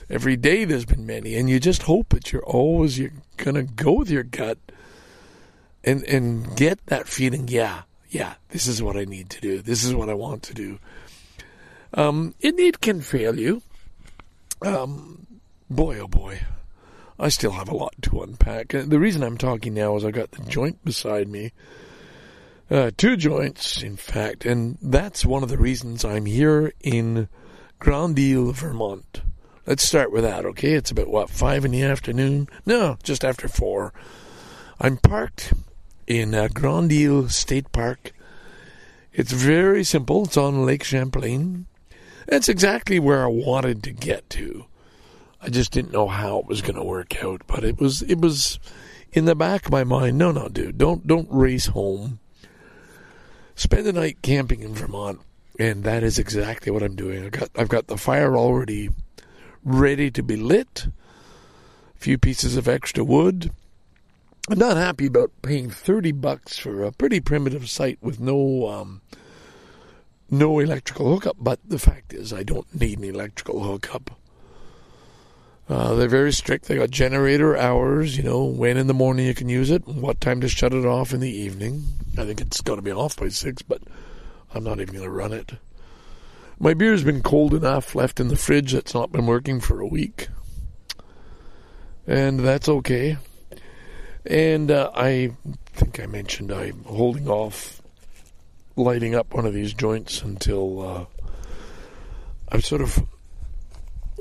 Every 0.09 0.35
day 0.35 0.65
there's 0.65 0.85
been 0.85 1.05
many, 1.05 1.35
and 1.35 1.49
you 1.49 1.59
just 1.59 1.83
hope 1.83 2.09
that 2.09 2.31
you're 2.31 2.43
always 2.43 2.99
you're 2.99 3.13
gonna 3.37 3.63
go 3.63 3.93
with 3.93 4.09
your 4.09 4.23
gut 4.23 4.57
and 5.83 6.03
and 6.03 6.55
get 6.57 6.85
that 6.87 7.07
feeling. 7.07 7.47
Yeah, 7.47 7.83
yeah, 8.09 8.35
this 8.49 8.67
is 8.67 8.81
what 8.81 8.97
I 8.97 9.05
need 9.05 9.29
to 9.31 9.41
do. 9.41 9.61
This 9.61 9.83
is 9.83 9.95
what 9.95 10.09
I 10.09 10.13
want 10.13 10.43
to 10.43 10.53
do. 10.53 10.79
Um, 11.93 12.35
it, 12.39 12.59
it 12.59 12.81
can 12.81 13.01
fail 13.01 13.37
you. 13.37 13.61
Um, 14.61 15.25
boy, 15.69 15.99
oh 15.99 16.07
boy. 16.07 16.41
I 17.21 17.29
still 17.29 17.51
have 17.51 17.69
a 17.69 17.75
lot 17.75 17.93
to 18.01 18.23
unpack. 18.23 18.73
Uh, 18.73 18.83
The 18.87 18.99
reason 18.99 19.21
I'm 19.23 19.37
talking 19.37 19.75
now 19.75 19.95
is 19.95 20.03
I've 20.03 20.13
got 20.13 20.31
the 20.31 20.43
joint 20.43 20.83
beside 20.83 21.29
me. 21.29 21.53
Uh, 22.69 22.89
two 22.97 23.15
joints, 23.15 23.83
in 23.83 23.95
fact, 23.95 24.45
and 24.45 24.77
that's 24.81 25.23
one 25.25 25.43
of 25.43 25.49
the 25.49 25.57
reasons 25.57 26.03
I'm 26.03 26.25
here 26.25 26.73
in 26.79 27.27
Grand 27.79 28.17
Isle, 28.17 28.53
Vermont. 28.53 29.21
Let's 29.67 29.83
start 29.83 30.11
with 30.11 30.23
that, 30.23 30.45
okay? 30.45 30.73
It's 30.73 30.89
about, 30.89 31.09
what, 31.09 31.29
five 31.29 31.63
in 31.63 31.71
the 31.71 31.83
afternoon? 31.83 32.47
No, 32.65 32.97
just 33.03 33.23
after 33.23 33.47
four. 33.47 33.93
I'm 34.79 34.97
parked 34.97 35.53
in 36.07 36.33
uh, 36.33 36.47
Grand 36.51 36.91
Isle 36.91 37.29
State 37.29 37.71
Park. 37.71 38.13
It's 39.13 39.31
very 39.31 39.83
simple. 39.83 40.23
It's 40.23 40.37
on 40.37 40.65
Lake 40.65 40.83
Champlain. 40.83 41.67
It's 42.27 42.49
exactly 42.49 42.97
where 42.97 43.23
I 43.23 43.27
wanted 43.27 43.83
to 43.83 43.91
get 43.91 44.29
to. 44.31 44.65
I 45.43 45.49
just 45.49 45.71
didn't 45.71 45.91
know 45.91 46.07
how 46.07 46.39
it 46.39 46.45
was 46.45 46.61
going 46.61 46.75
to 46.75 46.83
work 46.83 47.23
out, 47.23 47.41
but 47.47 47.63
it 47.63 47.79
was 47.79 48.03
it 48.03 48.19
was 48.19 48.59
in 49.11 49.25
the 49.25 49.35
back 49.35 49.65
of 49.65 49.71
my 49.71 49.83
mind. 49.83 50.17
No, 50.17 50.31
no, 50.31 50.47
dude, 50.47 50.77
don't 50.77 51.07
don't 51.07 51.27
race 51.31 51.67
home. 51.67 52.19
Spend 53.55 53.85
the 53.85 53.93
night 53.93 54.21
camping 54.21 54.61
in 54.61 54.73
Vermont, 54.73 55.19
and 55.59 55.83
that 55.83 56.03
is 56.03 56.19
exactly 56.19 56.71
what 56.71 56.83
I'm 56.83 56.95
doing. 56.95 57.25
I 57.25 57.29
got 57.29 57.49
I've 57.57 57.69
got 57.69 57.87
the 57.87 57.97
fire 57.97 58.37
already 58.37 58.89
ready 59.63 60.11
to 60.11 60.23
be 60.23 60.35
lit. 60.35 60.87
A 61.95 61.99
few 61.99 62.17
pieces 62.17 62.55
of 62.55 62.67
extra 62.67 63.03
wood. 63.03 63.51
I'm 64.49 64.59
not 64.59 64.77
happy 64.77 65.07
about 65.07 65.31
paying 65.41 65.69
thirty 65.69 66.11
bucks 66.11 66.57
for 66.57 66.83
a 66.83 66.91
pretty 66.91 67.19
primitive 67.19 67.69
site 67.69 67.97
with 68.01 68.19
no 68.19 68.67
um, 68.67 69.01
no 70.29 70.59
electrical 70.59 71.13
hookup. 71.13 71.37
But 71.39 71.59
the 71.67 71.79
fact 71.79 72.13
is, 72.13 72.31
I 72.31 72.43
don't 72.43 72.73
need 72.79 72.99
an 72.99 73.05
electrical 73.05 73.63
hookup. 73.63 74.11
Uh, 75.71 75.93
they're 75.93 76.09
very 76.09 76.33
strict. 76.33 76.65
They 76.65 76.75
got 76.75 76.91
generator 76.91 77.55
hours. 77.55 78.17
You 78.17 78.23
know 78.23 78.43
when 78.43 78.75
in 78.75 78.87
the 78.87 78.93
morning 78.93 79.25
you 79.25 79.33
can 79.33 79.47
use 79.47 79.71
it, 79.71 79.87
what 79.87 80.19
time 80.19 80.41
to 80.41 80.49
shut 80.49 80.73
it 80.73 80.85
off 80.85 81.13
in 81.13 81.21
the 81.21 81.31
evening. 81.31 81.85
I 82.17 82.25
think 82.25 82.41
it's 82.41 82.59
going 82.59 82.77
to 82.77 82.83
be 82.83 82.91
off 82.91 83.15
by 83.15 83.29
six, 83.29 83.61
but 83.61 83.81
I'm 84.53 84.65
not 84.65 84.81
even 84.81 84.93
going 84.93 85.05
to 85.05 85.09
run 85.09 85.31
it. 85.31 85.53
My 86.59 86.73
beer's 86.73 87.05
been 87.05 87.23
cold 87.23 87.53
enough 87.53 87.95
left 87.95 88.19
in 88.19 88.27
the 88.27 88.35
fridge 88.35 88.73
that's 88.73 88.93
not 88.93 89.13
been 89.13 89.25
working 89.25 89.61
for 89.61 89.79
a 89.79 89.87
week. 89.87 90.27
And 92.05 92.41
that's 92.41 92.67
okay. 92.67 93.17
And 94.25 94.71
uh, 94.71 94.91
I 94.93 95.31
think 95.71 96.01
I 96.01 96.05
mentioned 96.05 96.51
I'm 96.51 96.83
holding 96.83 97.29
off 97.29 97.81
lighting 98.75 99.15
up 99.15 99.33
one 99.33 99.45
of 99.45 99.53
these 99.53 99.73
joints 99.73 100.21
until 100.21 100.81
uh, 100.81 101.05
I've 102.49 102.65
sort 102.65 102.81
of 102.81 103.05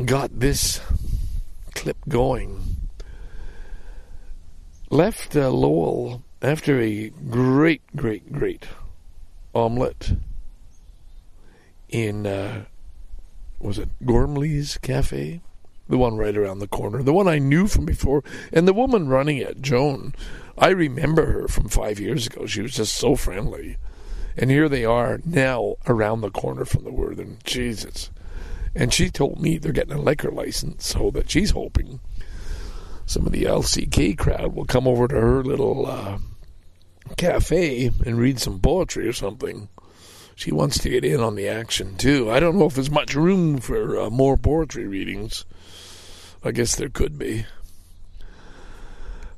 got 0.05 0.31
this 0.39 0.81
clip 1.71 1.99
going. 2.09 2.61
Left 4.91 5.37
uh, 5.37 5.51
Lowell 5.51 6.23
after 6.43 6.81
a 6.81 7.11
great, 7.29 7.83
great, 7.95 8.33
great 8.33 8.67
omelette 9.55 10.13
in, 11.89 12.27
uh, 12.27 12.65
was 13.59 13.79
it 13.79 13.89
Gormley's 14.05 14.79
Cafe? 14.79 15.41
The 15.89 15.99
one 15.99 16.17
right 16.17 16.37
around 16.37 16.61
the 16.61 16.69
corner. 16.69 17.03
The 17.03 17.13
one 17.13 17.27
I 17.27 17.39
knew 17.39 17.67
from 17.67 17.85
before. 17.85 18.23
And 18.53 18.67
the 18.67 18.73
woman 18.73 19.09
running 19.09 19.39
it, 19.39 19.61
Joan, 19.61 20.15
I 20.57 20.69
remember 20.69 21.27
her 21.27 21.49
from 21.49 21.69
five 21.69 21.99
years 21.99 22.27
ago. 22.27 22.47
She 22.47 22.63
was 22.63 22.75
just 22.75 22.95
so 22.95 23.17
friendly. 23.17 23.77
And 24.37 24.51
here 24.51 24.69
they 24.69 24.85
are 24.85 25.21
now 25.25 25.75
around 25.87 26.21
the 26.21 26.31
corner 26.31 26.65
from 26.65 26.85
the 26.85 26.93
Worthen. 26.93 27.39
Jesus. 27.45 28.11
And 28.75 28.93
she 28.93 29.11
told 29.11 29.41
me 29.41 29.59
they're 29.59 29.73
getting 29.73 29.95
a 29.95 30.01
liquor 30.01 30.31
license 30.31 30.87
so 30.87 31.11
that 31.13 31.31
she's 31.31 31.51
hoping 31.51 32.01
some 33.11 33.27
of 33.27 33.33
the 33.33 33.43
LCK 33.43 34.17
crowd 34.17 34.55
will 34.55 34.65
come 34.65 34.87
over 34.87 35.09
to 35.09 35.15
her 35.17 35.43
little 35.43 35.87
uh, 35.87 36.19
cafe 37.17 37.91
and 38.07 38.19
read 38.19 38.39
some 38.39 38.61
poetry 38.61 39.09
or 39.09 39.13
something. 39.13 39.69
She 40.37 40.53
wants 40.53 40.79
to 40.79 40.91
get 40.91 41.05
in 41.05 41.19
on 41.21 41.35
the 41.35 41.49
action 41.49 41.97
too. 41.97 42.31
I 42.31 42.39
don't 42.39 42.57
know 42.57 42.67
if 42.67 42.75
there's 42.75 42.91
much 42.91 43.17
room 43.17 43.59
for 43.59 43.99
uh, 43.99 44.11
more 44.11 44.37
poetry 44.37 44.87
readings. 44.87 45.45
I 46.45 46.53
guess 46.53 46.77
there 46.77 46.89
could 46.89 47.19
be. 47.19 47.47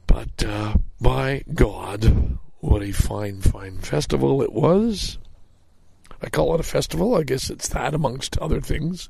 But 0.06 0.44
uh, 0.44 0.74
by 1.00 1.42
God, 1.54 2.38
what 2.60 2.82
a 2.82 2.92
fine, 2.92 3.40
fine 3.40 3.78
festival 3.78 4.42
it 4.42 4.52
was. 4.52 5.16
I 6.20 6.28
call 6.28 6.54
it 6.54 6.60
a 6.60 6.64
festival. 6.64 7.16
I 7.16 7.22
guess 7.22 7.48
it's 7.48 7.68
that 7.68 7.94
amongst 7.94 8.36
other 8.36 8.60
things. 8.60 9.08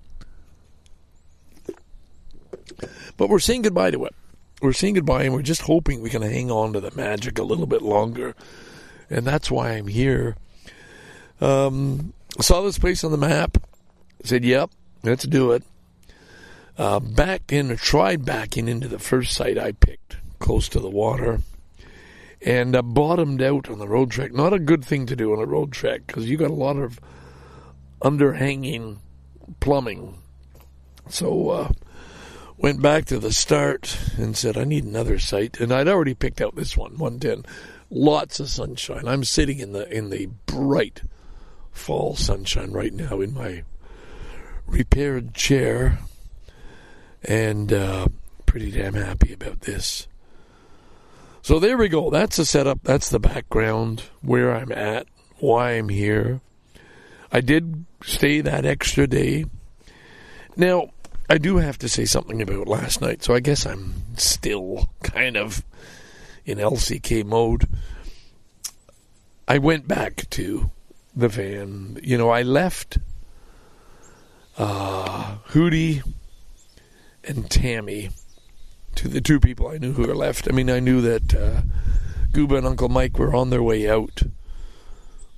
But 3.17 3.29
we're 3.29 3.39
saying 3.39 3.63
goodbye 3.63 3.91
to 3.91 4.05
it. 4.05 4.15
We're 4.61 4.73
saying 4.73 4.95
goodbye, 4.95 5.25
and 5.25 5.35
we're 5.35 5.43
just 5.43 5.63
hoping 5.63 6.01
we 6.01 6.11
can 6.11 6.23
hang 6.23 6.51
on 6.51 6.73
to 6.73 6.81
the 6.81 6.93
magic 6.93 7.39
a 7.39 7.43
little 7.43 7.67
bit 7.67 7.83
longer. 7.83 8.35
And 9.11 9.27
that's 9.27 9.51
why 9.51 9.73
I'm 9.73 9.89
here. 9.89 10.37
Um, 11.41 12.13
saw 12.41 12.63
this 12.63 12.79
place 12.79 13.03
on 13.03 13.11
the 13.11 13.19
map. 13.19 13.59
Said, 14.23 14.45
"Yep, 14.45 14.71
let's 15.03 15.27
do 15.27 15.51
it." 15.51 15.65
Uh, 16.79 17.01
backed 17.01 17.53
in, 17.53 17.71
or 17.71 17.77
tried 17.77 18.25
backing 18.25 18.69
into 18.69 18.89
the 18.89 19.01
first 19.01 19.35
site 19.35 19.59
I 19.59 19.73
picked, 19.73 20.17
close 20.39 20.69
to 20.71 20.81
the 20.81 20.89
water, 20.89 21.41
and 22.41 22.75
uh, 22.77 22.83
bottomed 22.83 23.43
out 23.43 23.69
on 23.69 23.79
the 23.79 23.87
Roadtrek. 23.87 24.33
Not 24.33 24.53
a 24.53 24.59
good 24.59 24.85
thing 24.85 25.07
to 25.07 25.17
do 25.17 25.33
on 25.33 25.43
a 25.43 25.47
Roadtrek 25.47 26.07
because 26.07 26.31
you 26.31 26.37
got 26.37 26.51
a 26.51 26.55
lot 26.55 26.77
of 26.77 27.01
underhanging 28.01 28.99
plumbing. 29.61 30.19
So 31.09 31.51
uh, 31.51 31.73
went 32.63 32.81
back 32.81 33.05
to 33.07 33.19
the 33.19 33.33
start 33.33 33.99
and 34.17 34.37
said, 34.37 34.57
I 34.57 34.65
need 34.65 34.85
another 34.85 35.19
site. 35.19 35.61
And 35.61 35.73
I'd 35.73 35.89
already 35.89 36.15
picked 36.15 36.41
out 36.41 36.55
this 36.55 36.77
one, 36.77 36.97
110. 36.97 37.45
Lots 37.91 38.41
of 38.41 38.49
sunshine. 38.49 39.07
I'm 39.07 39.25
sitting 39.25 39.59
in 39.59 39.73
the 39.73 39.87
in 39.95 40.09
the 40.09 40.31
bright 40.47 41.03
fall 41.73 42.17
sunshine 42.17 42.71
right 42.71 42.93
now 42.93 43.21
in 43.21 43.35
my 43.35 43.65
repaired 44.67 45.35
chair 45.35 45.99
and 47.23 47.73
uh, 47.73 48.07
pretty 48.47 48.71
damn 48.71 48.95
happy 48.95 49.35
about 49.35 49.63
this. 49.63 50.07
So 51.43 51.59
there 51.59 51.77
we 51.77 51.89
go. 51.89 52.09
That's 52.09 52.37
the 52.37 52.47
setup. 52.47 52.83
That's 52.85 53.11
the 53.11 53.19
background, 53.19 54.05
where 54.23 54.55
I'm 54.55 54.71
at, 54.71 55.07
why 55.39 55.73
I'm 55.73 55.89
here. 55.89 56.41
I 57.33 57.41
did 57.41 57.85
stay 58.05 58.41
that 58.41 58.65
extra 58.65 59.07
day. 59.07 59.47
Now, 60.57 60.91
I 61.33 61.39
do 61.39 61.57
have 61.57 61.79
to 61.79 61.89
say 61.89 62.05
something 62.05 62.43
about 62.43 62.69
last 62.69 63.01
night, 63.01 63.23
so 63.23 63.33
I 63.33 63.41
guess 63.41 63.65
I'm 63.65 63.95
still 64.19 64.91
kind 65.03 65.35
of 65.35 65.65
in 66.45 66.59
LCK 66.59 67.25
mode. 67.25 67.67
I 69.49 69.57
went 69.57 69.89
back 69.89 70.29
to 70.29 70.71
the 71.17 71.31
van. 71.31 71.99
You 72.03 72.19
know, 72.19 72.29
I 72.29 72.43
left 72.43 72.99
uh, 74.59 75.37
Hootie 75.49 76.03
and 77.25 77.51
Tammy 77.51 78.11
to 78.97 79.09
the 79.09 79.23
two 79.23 79.41
people 79.41 79.69
I 79.69 79.79
knew 79.79 79.95
who 79.95 80.07
were 80.07 80.15
left. 80.15 80.47
I 80.51 80.53
mean, 80.53 80.69
I 80.69 80.81
knew 80.81 81.01
that 81.01 81.35
uh, 81.35 81.63
Gooba 82.33 82.59
and 82.59 82.67
Uncle 82.67 82.91
Mike 82.91 83.19
were 83.19 83.35
on 83.35 83.49
their 83.49 83.63
way 83.63 83.89
out. 83.89 84.23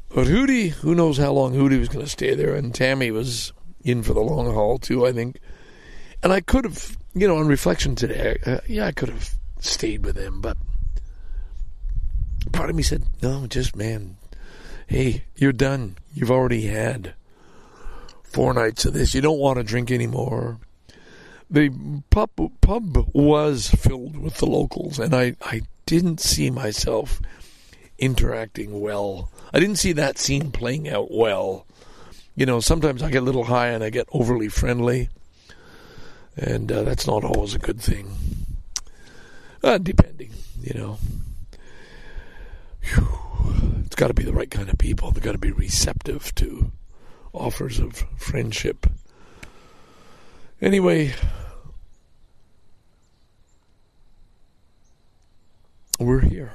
But 0.09 0.27
Hootie, 0.27 0.71
who 0.71 0.97
knows 0.97 1.19
how 1.19 1.31
long 1.31 1.55
Hootie 1.55 1.79
was 1.79 1.89
going 1.89 2.05
to 2.05 2.11
stay 2.11 2.35
there, 2.35 2.57
and 2.57 2.75
Tammy 2.75 3.13
was 3.13 3.53
in 3.85 4.03
for 4.03 4.13
the 4.13 4.23
long 4.23 4.53
haul 4.53 4.79
too, 4.79 5.07
I 5.07 5.13
think. 5.13 5.39
And 6.25 6.33
I 6.33 6.41
could 6.41 6.65
have, 6.65 6.97
you 7.15 7.29
know, 7.29 7.37
on 7.37 7.47
reflection 7.47 7.95
today, 7.95 8.39
uh, 8.47 8.61
yeah, 8.67 8.87
I 8.87 8.93
could 8.93 9.11
have 9.11 9.35
stayed 9.61 10.07
with 10.07 10.17
him, 10.17 10.41
but 10.41 10.57
part 12.51 12.71
of 12.71 12.77
me 12.77 12.83
said, 12.83 13.03
no, 13.21 13.47
just 13.47 13.77
man, 13.77 14.17
hey, 14.87 15.25
you're 15.37 15.53
done. 15.53 15.97
You've 16.15 16.31
already 16.31 16.63
had 16.63 17.13
four 18.23 18.55
nights 18.55 18.87
of 18.87 18.95
this. 18.95 19.15
You 19.15 19.21
don't 19.21 19.39
want 19.39 19.59
to 19.59 19.65
drink 19.65 19.91
anymore. 19.91 20.59
The 21.51 21.71
pub 22.09 22.31
pub 22.63 23.07
was 23.13 23.69
filled 23.69 24.17
with 24.17 24.39
the 24.39 24.47
locals, 24.47 24.99
and 24.99 25.15
I, 25.15 25.37
I 25.43 25.61
didn't 25.85 26.21
see 26.21 26.49
myself 26.49 27.21
interacting 27.99 28.81
well. 28.81 29.31
I 29.53 29.61
didn't 29.61 29.77
see 29.77 29.93
that 29.93 30.19
scene 30.19 30.53
playing 30.53 30.89
out 30.89 31.11
well. 31.11 31.67
You 32.35 32.47
know, 32.47 32.61
sometimes 32.61 33.03
I 33.03 33.11
get 33.11 33.23
a 33.23 33.27
little 33.27 33.45
high 33.45 33.69
and 33.69 33.85
I 33.85 33.91
get 33.91 34.09
overly 34.11 34.49
friendly, 34.49 35.11
and 36.37 36.71
uh, 36.71 36.83
that's 36.83 37.07
not 37.07 37.25
always 37.25 37.55
a 37.55 37.59
good 37.59 37.81
thing. 37.81 38.17
Uh, 39.63 39.79
depending, 39.79 40.33
you 40.61 40.75
know. 40.75 40.99
Whew. 42.83 43.09
It's 43.87 43.97
got 43.97 44.09
to 44.09 44.15
be 44.15 44.25
the 44.25 44.33
right 44.33 44.51
kind 44.51 44.69
of 44.69 44.77
people. 44.77 45.11
They've 45.11 45.23
got 45.23 45.33
to 45.33 45.39
be 45.39 45.53
receptive 45.53 46.35
to 46.37 46.73
offers 47.33 47.79
of 47.79 48.05
friendship. 48.17 48.87
Anyway, 50.61 51.15
we're 55.99 56.21
here. 56.21 56.53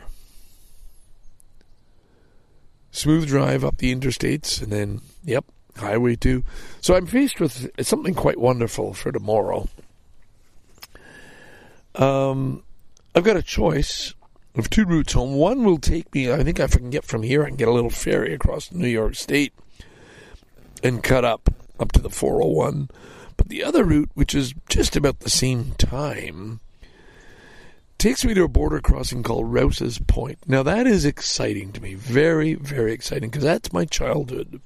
Smooth 2.92 3.28
drive 3.28 3.64
up 3.64 3.78
the 3.78 3.96
interstates, 3.96 4.62
and 4.62 4.72
then, 4.72 5.02
yep, 5.24 5.46
Highway 5.80 6.16
2. 6.16 6.44
So 6.82 6.96
I'm 6.96 7.06
faced 7.06 7.40
with 7.40 7.70
something 7.86 8.14
quite 8.14 8.40
wonderful 8.40 8.94
for 8.94 9.12
tomorrow. 9.12 9.68
Um, 11.96 12.64
I've 13.16 13.24
got 13.24 13.38
a 13.38 13.44
choice 13.44 14.14
of 14.56 14.70
two 14.70 14.86
routes 14.86 15.14
home. 15.14 15.34
One 15.36 15.64
will 15.64 15.80
take 15.80 16.14
me, 16.14 16.32
I 16.32 16.44
think 16.44 16.60
if 16.60 16.76
I 16.76 16.80
can 16.80 16.90
get 16.90 17.06
from 17.06 17.24
here, 17.24 17.44
I 17.44 17.48
can 17.48 17.58
get 17.58 17.68
a 17.68 17.74
little 17.74 17.90
ferry 17.90 18.34
across 18.34 18.72
New 18.72 18.88
York 18.88 19.16
State 19.16 19.54
and 20.84 21.04
cut 21.04 21.26
up 21.26 21.54
up 21.80 21.92
to 21.94 22.02
the 22.02 22.10
401. 22.10 22.90
But 23.38 23.50
the 23.50 23.64
other 23.64 23.84
route, 23.84 24.12
which 24.14 24.36
is 24.36 24.54
just 24.68 24.96
about 24.96 25.22
the 25.22 25.30
same 25.30 25.72
time, 25.78 26.60
takes 27.98 28.26
me 28.26 28.34
to 28.34 28.44
a 28.44 28.50
border 28.50 28.80
crossing 28.80 29.24
called 29.24 29.52
Rouse's 29.52 30.00
Point. 30.00 30.40
Now, 30.48 30.64
that 30.64 30.88
is 30.88 31.06
exciting 31.06 31.72
to 31.74 31.82
me. 31.82 31.94
Very, 31.94 32.54
very 32.56 32.92
exciting 32.92 33.30
because 33.30 33.44
that's 33.44 33.72
my 33.72 33.86
childhood. 33.86 34.62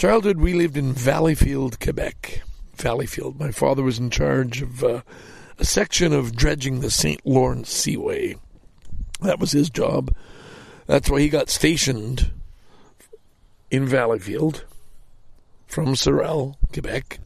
Childhood, 0.00 0.38
we 0.38 0.54
lived 0.54 0.78
in 0.78 0.94
Valleyfield, 0.94 1.78
Quebec. 1.78 2.40
Valleyfield. 2.78 3.38
My 3.38 3.50
father 3.50 3.82
was 3.82 3.98
in 3.98 4.08
charge 4.08 4.62
of 4.62 4.82
uh, 4.82 5.02
a 5.58 5.64
section 5.66 6.14
of 6.14 6.34
dredging 6.34 6.80
the 6.80 6.90
St. 6.90 7.20
Lawrence 7.26 7.68
Seaway. 7.68 8.36
That 9.20 9.38
was 9.38 9.52
his 9.52 9.68
job. 9.68 10.16
That's 10.86 11.10
why 11.10 11.20
he 11.20 11.28
got 11.28 11.50
stationed 11.50 12.30
in 13.70 13.86
Valleyfield 13.86 14.62
from 15.66 15.94
Sorel, 15.94 16.56
Quebec, 16.72 17.18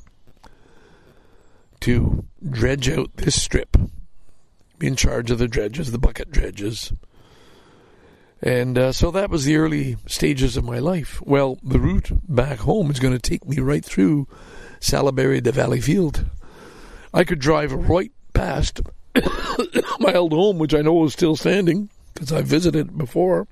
to 1.79 2.25
dredge 2.45 2.89
out 2.89 3.19
this 3.19 3.41
strip. 3.41 3.77
In 4.81 4.97
charge 4.97 5.31
of 5.31 5.39
the 5.39 5.47
dredges, 5.47 5.93
the 5.93 5.99
bucket 5.99 6.33
dredges. 6.33 6.93
And 8.45 8.77
uh, 8.77 8.93
so 8.93 9.11
that 9.11 9.31
was 9.31 9.47
the 9.47 9.57
early 9.57 9.97
stages 10.07 10.59
of 10.59 10.65
my 10.65 10.79
life. 10.79 11.19
Well, 11.23 11.59
the 11.63 11.81
route 11.81 12.11
back 12.29 12.59
home 12.59 12.91
is 12.91 13.01
going 13.01 13.15
to 13.15 13.19
take 13.19 13.49
me 13.49 13.59
right 13.59 13.83
through 13.83 14.29
Salaberry 14.81 15.43
to 15.43 15.51
Valleyfield. 15.51 16.27
I 17.15 17.25
could 17.25 17.39
drive 17.39 17.73
right 17.73 18.13
past 18.35 18.83
my 19.99 20.13
old 20.13 20.33
home, 20.33 20.59
which 20.59 20.75
I 20.75 20.83
know 20.83 21.07
is 21.07 21.15
still 21.15 21.37
standing 21.37 21.89
because 22.13 22.33
I 22.33 22.43
visited 22.43 22.89
it 22.89 22.99
before. 22.99 23.49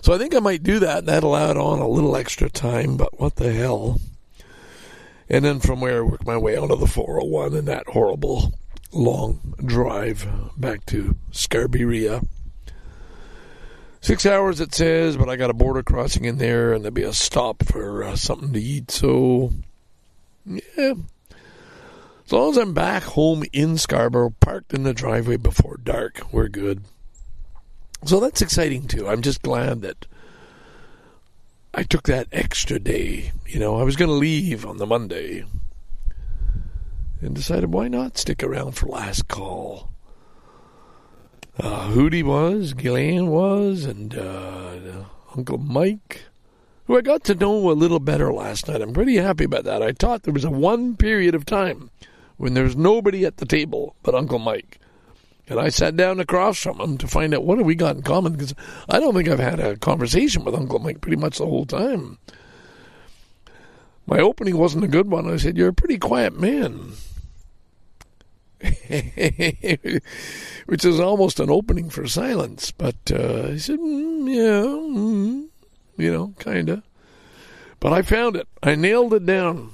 So 0.00 0.14
I 0.14 0.18
think 0.18 0.32
I 0.32 0.38
might 0.38 0.62
do 0.62 0.78
that. 0.78 0.98
and 0.98 1.08
That'll 1.08 1.36
add 1.36 1.56
on 1.56 1.80
a 1.80 1.88
little 1.88 2.14
extra 2.14 2.48
time, 2.48 2.96
but 2.96 3.18
what 3.18 3.34
the 3.34 3.52
hell? 3.52 3.98
And 5.28 5.44
then 5.44 5.58
from 5.58 5.80
where 5.80 5.98
I 5.98 6.00
work 6.02 6.24
my 6.24 6.36
way 6.36 6.56
onto 6.56 6.76
the 6.76 6.86
401 6.86 7.56
and 7.56 7.66
that 7.66 7.88
horrible 7.88 8.54
long 8.92 9.56
drive 9.64 10.24
back 10.56 10.86
to 10.86 11.16
Scarberia. 11.32 12.24
Six 14.08 14.24
hours 14.24 14.58
it 14.58 14.74
says, 14.74 15.18
but 15.18 15.28
I 15.28 15.36
got 15.36 15.50
a 15.50 15.52
border 15.52 15.82
crossing 15.82 16.24
in 16.24 16.38
there, 16.38 16.72
and 16.72 16.82
there'll 16.82 16.94
be 16.94 17.02
a 17.02 17.12
stop 17.12 17.62
for 17.62 18.02
uh, 18.02 18.16
something 18.16 18.54
to 18.54 18.58
eat. 18.58 18.90
So, 18.90 19.52
yeah. 20.46 20.94
As 22.24 22.32
long 22.32 22.52
as 22.52 22.56
I'm 22.56 22.72
back 22.72 23.02
home 23.02 23.44
in 23.52 23.76
Scarborough, 23.76 24.34
parked 24.40 24.72
in 24.72 24.84
the 24.84 24.94
driveway 24.94 25.36
before 25.36 25.76
dark, 25.76 26.22
we're 26.32 26.48
good. 26.48 26.84
So 28.06 28.18
that's 28.18 28.40
exciting 28.40 28.88
too. 28.88 29.06
I'm 29.06 29.20
just 29.20 29.42
glad 29.42 29.82
that 29.82 30.06
I 31.74 31.82
took 31.82 32.04
that 32.04 32.28
extra 32.32 32.78
day. 32.78 33.32
You 33.46 33.60
know, 33.60 33.76
I 33.76 33.82
was 33.82 33.96
going 33.96 34.08
to 34.08 34.14
leave 34.14 34.64
on 34.64 34.78
the 34.78 34.86
Monday 34.86 35.44
and 37.20 37.34
decided 37.34 37.74
why 37.74 37.88
not 37.88 38.16
stick 38.16 38.42
around 38.42 38.72
for 38.72 38.86
last 38.86 39.28
call. 39.28 39.90
Uh, 41.60 41.88
Hootie 41.88 42.22
was, 42.22 42.72
Gillian 42.72 43.28
was, 43.28 43.84
and 43.84 44.16
uh, 44.16 45.04
Uncle 45.36 45.58
Mike, 45.58 46.22
who 46.86 46.96
I 46.96 47.00
got 47.00 47.24
to 47.24 47.34
know 47.34 47.70
a 47.70 47.72
little 47.72 47.98
better 47.98 48.32
last 48.32 48.68
night. 48.68 48.80
I'm 48.80 48.92
pretty 48.92 49.16
happy 49.16 49.44
about 49.44 49.64
that. 49.64 49.82
I 49.82 49.92
thought 49.92 50.22
there 50.22 50.32
was 50.34 50.44
a 50.44 50.50
one 50.50 50.96
period 50.96 51.34
of 51.34 51.44
time 51.44 51.90
when 52.36 52.54
there's 52.54 52.76
nobody 52.76 53.24
at 53.24 53.38
the 53.38 53.46
table 53.46 53.96
but 54.04 54.14
Uncle 54.14 54.38
Mike. 54.38 54.78
And 55.48 55.58
I 55.58 55.70
sat 55.70 55.96
down 55.96 56.20
across 56.20 56.58
from 56.58 56.80
him 56.80 56.96
to 56.98 57.08
find 57.08 57.34
out 57.34 57.44
what 57.44 57.58
have 57.58 57.66
we 57.66 57.74
got 57.74 57.96
in 57.96 58.02
common 58.02 58.34
because 58.34 58.54
I 58.88 59.00
don't 59.00 59.14
think 59.14 59.28
I've 59.28 59.38
had 59.38 59.58
a 59.58 59.76
conversation 59.76 60.44
with 60.44 60.54
Uncle 60.54 60.78
Mike 60.78 61.00
pretty 61.00 61.16
much 61.16 61.38
the 61.38 61.46
whole 61.46 61.66
time. 61.66 62.18
My 64.06 64.18
opening 64.20 64.56
wasn't 64.56 64.84
a 64.84 64.88
good 64.88 65.10
one. 65.10 65.28
I 65.28 65.36
said, 65.38 65.56
You're 65.56 65.68
a 65.68 65.74
pretty 65.74 65.98
quiet 65.98 66.38
man. 66.38 66.92
which 70.66 70.84
is 70.84 70.98
almost 70.98 71.38
an 71.40 71.50
opening 71.50 71.90
for 71.90 72.06
silence. 72.06 72.70
But 72.72 72.96
uh, 73.12 73.48
he 73.48 73.58
said, 73.58 73.78
mm, 73.78 74.34
"Yeah, 74.34 74.64
mm, 74.64 75.48
you 75.96 76.12
know, 76.12 76.34
kind 76.38 76.68
of." 76.68 76.82
But 77.80 77.92
I 77.92 78.02
found 78.02 78.36
it. 78.36 78.48
I 78.62 78.74
nailed 78.74 79.14
it 79.14 79.24
down. 79.24 79.72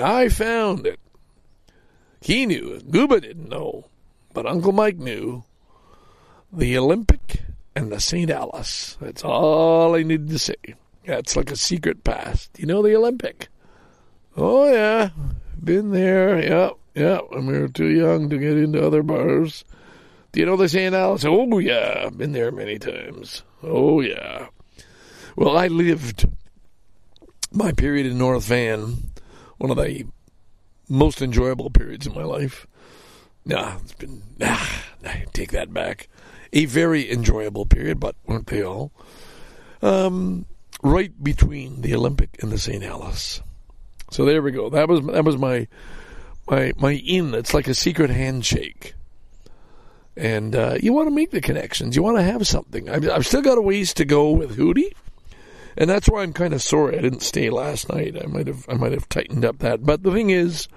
I 0.00 0.28
found 0.28 0.86
it. 0.86 1.00
He 2.20 2.46
knew. 2.46 2.80
Gooba 2.88 3.20
didn't 3.20 3.48
know, 3.48 3.86
but 4.32 4.46
Uncle 4.46 4.72
Mike 4.72 4.96
knew. 4.96 5.44
The 6.52 6.78
Olympic 6.78 7.42
and 7.74 7.90
the 7.90 7.98
St. 7.98 8.30
Alice. 8.30 8.96
That's 9.00 9.24
all 9.24 9.96
I 9.96 10.04
needed 10.04 10.28
to 10.28 10.38
say. 10.38 10.54
That's 11.04 11.34
like 11.36 11.50
a 11.50 11.56
secret 11.56 12.04
past. 12.04 12.50
You 12.58 12.66
know 12.66 12.80
the 12.80 12.96
Olympic? 12.96 13.48
Oh 14.36 14.70
yeah, 14.70 15.10
been 15.62 15.90
there. 15.90 16.40
Yep. 16.40 16.76
Yeah, 16.94 17.18
when 17.28 17.46
we 17.46 17.58
were 17.58 17.68
too 17.68 17.88
young 17.88 18.30
to 18.30 18.38
get 18.38 18.56
into 18.56 18.84
other 18.84 19.02
bars. 19.02 19.64
Do 20.32 20.40
you 20.40 20.46
know 20.46 20.56
the 20.56 20.68
St. 20.68 20.94
Alice? 20.94 21.24
Oh, 21.24 21.58
yeah. 21.58 22.08
Been 22.10 22.32
there 22.32 22.50
many 22.50 22.78
times. 22.78 23.42
Oh, 23.62 24.00
yeah. 24.00 24.48
Well, 25.36 25.56
I 25.56 25.68
lived 25.68 26.28
my 27.52 27.72
period 27.72 28.06
in 28.06 28.18
North 28.18 28.44
Van, 28.44 29.10
one 29.58 29.70
of 29.70 29.76
the 29.76 30.06
most 30.88 31.22
enjoyable 31.22 31.70
periods 31.70 32.06
in 32.06 32.14
my 32.14 32.24
life. 32.24 32.66
Nah, 33.44 33.76
it's 33.82 33.92
been, 33.94 34.22
nah, 34.38 34.58
take 35.32 35.52
that 35.52 35.72
back. 35.72 36.08
A 36.52 36.66
very 36.66 37.10
enjoyable 37.10 37.66
period, 37.66 37.98
but 37.98 38.16
weren't 38.26 38.46
they 38.46 38.62
all? 38.62 38.92
Um, 39.82 40.46
right 40.82 41.12
between 41.22 41.80
the 41.80 41.94
Olympic 41.94 42.36
and 42.40 42.52
the 42.52 42.58
St. 42.58 42.84
Alice. 42.84 43.40
So 44.10 44.24
there 44.24 44.42
we 44.42 44.52
go. 44.52 44.70
That 44.70 44.88
was 44.88 45.04
that 45.06 45.24
was 45.24 45.36
my 45.36 45.66
my 46.48 46.72
my 46.76 46.92
in. 46.92 47.34
It's 47.34 47.54
like 47.54 47.68
a 47.68 47.74
secret 47.74 48.10
handshake, 48.10 48.94
and 50.16 50.54
uh, 50.54 50.76
you 50.80 50.92
want 50.92 51.08
to 51.08 51.14
make 51.14 51.30
the 51.30 51.40
connections. 51.40 51.96
You 51.96 52.02
want 52.02 52.18
to 52.18 52.22
have 52.22 52.46
something. 52.46 52.88
I've, 52.88 53.08
I've 53.08 53.26
still 53.26 53.42
got 53.42 53.58
a 53.58 53.62
ways 53.62 53.94
to 53.94 54.04
go 54.04 54.32
with 54.32 54.56
Hootie, 54.56 54.92
and 55.76 55.88
that's 55.88 56.08
why 56.08 56.22
I'm 56.22 56.32
kind 56.32 56.54
of 56.54 56.62
sorry 56.62 56.98
I 56.98 57.02
didn't 57.02 57.22
stay 57.22 57.50
last 57.50 57.88
night. 57.88 58.16
I 58.22 58.26
might 58.26 58.46
have 58.46 58.66
I 58.68 58.74
might 58.74 58.92
have 58.92 59.08
tightened 59.08 59.44
up 59.44 59.58
that. 59.58 59.84
But 59.84 60.02
the 60.02 60.12
thing 60.12 60.30
is, 60.30 60.68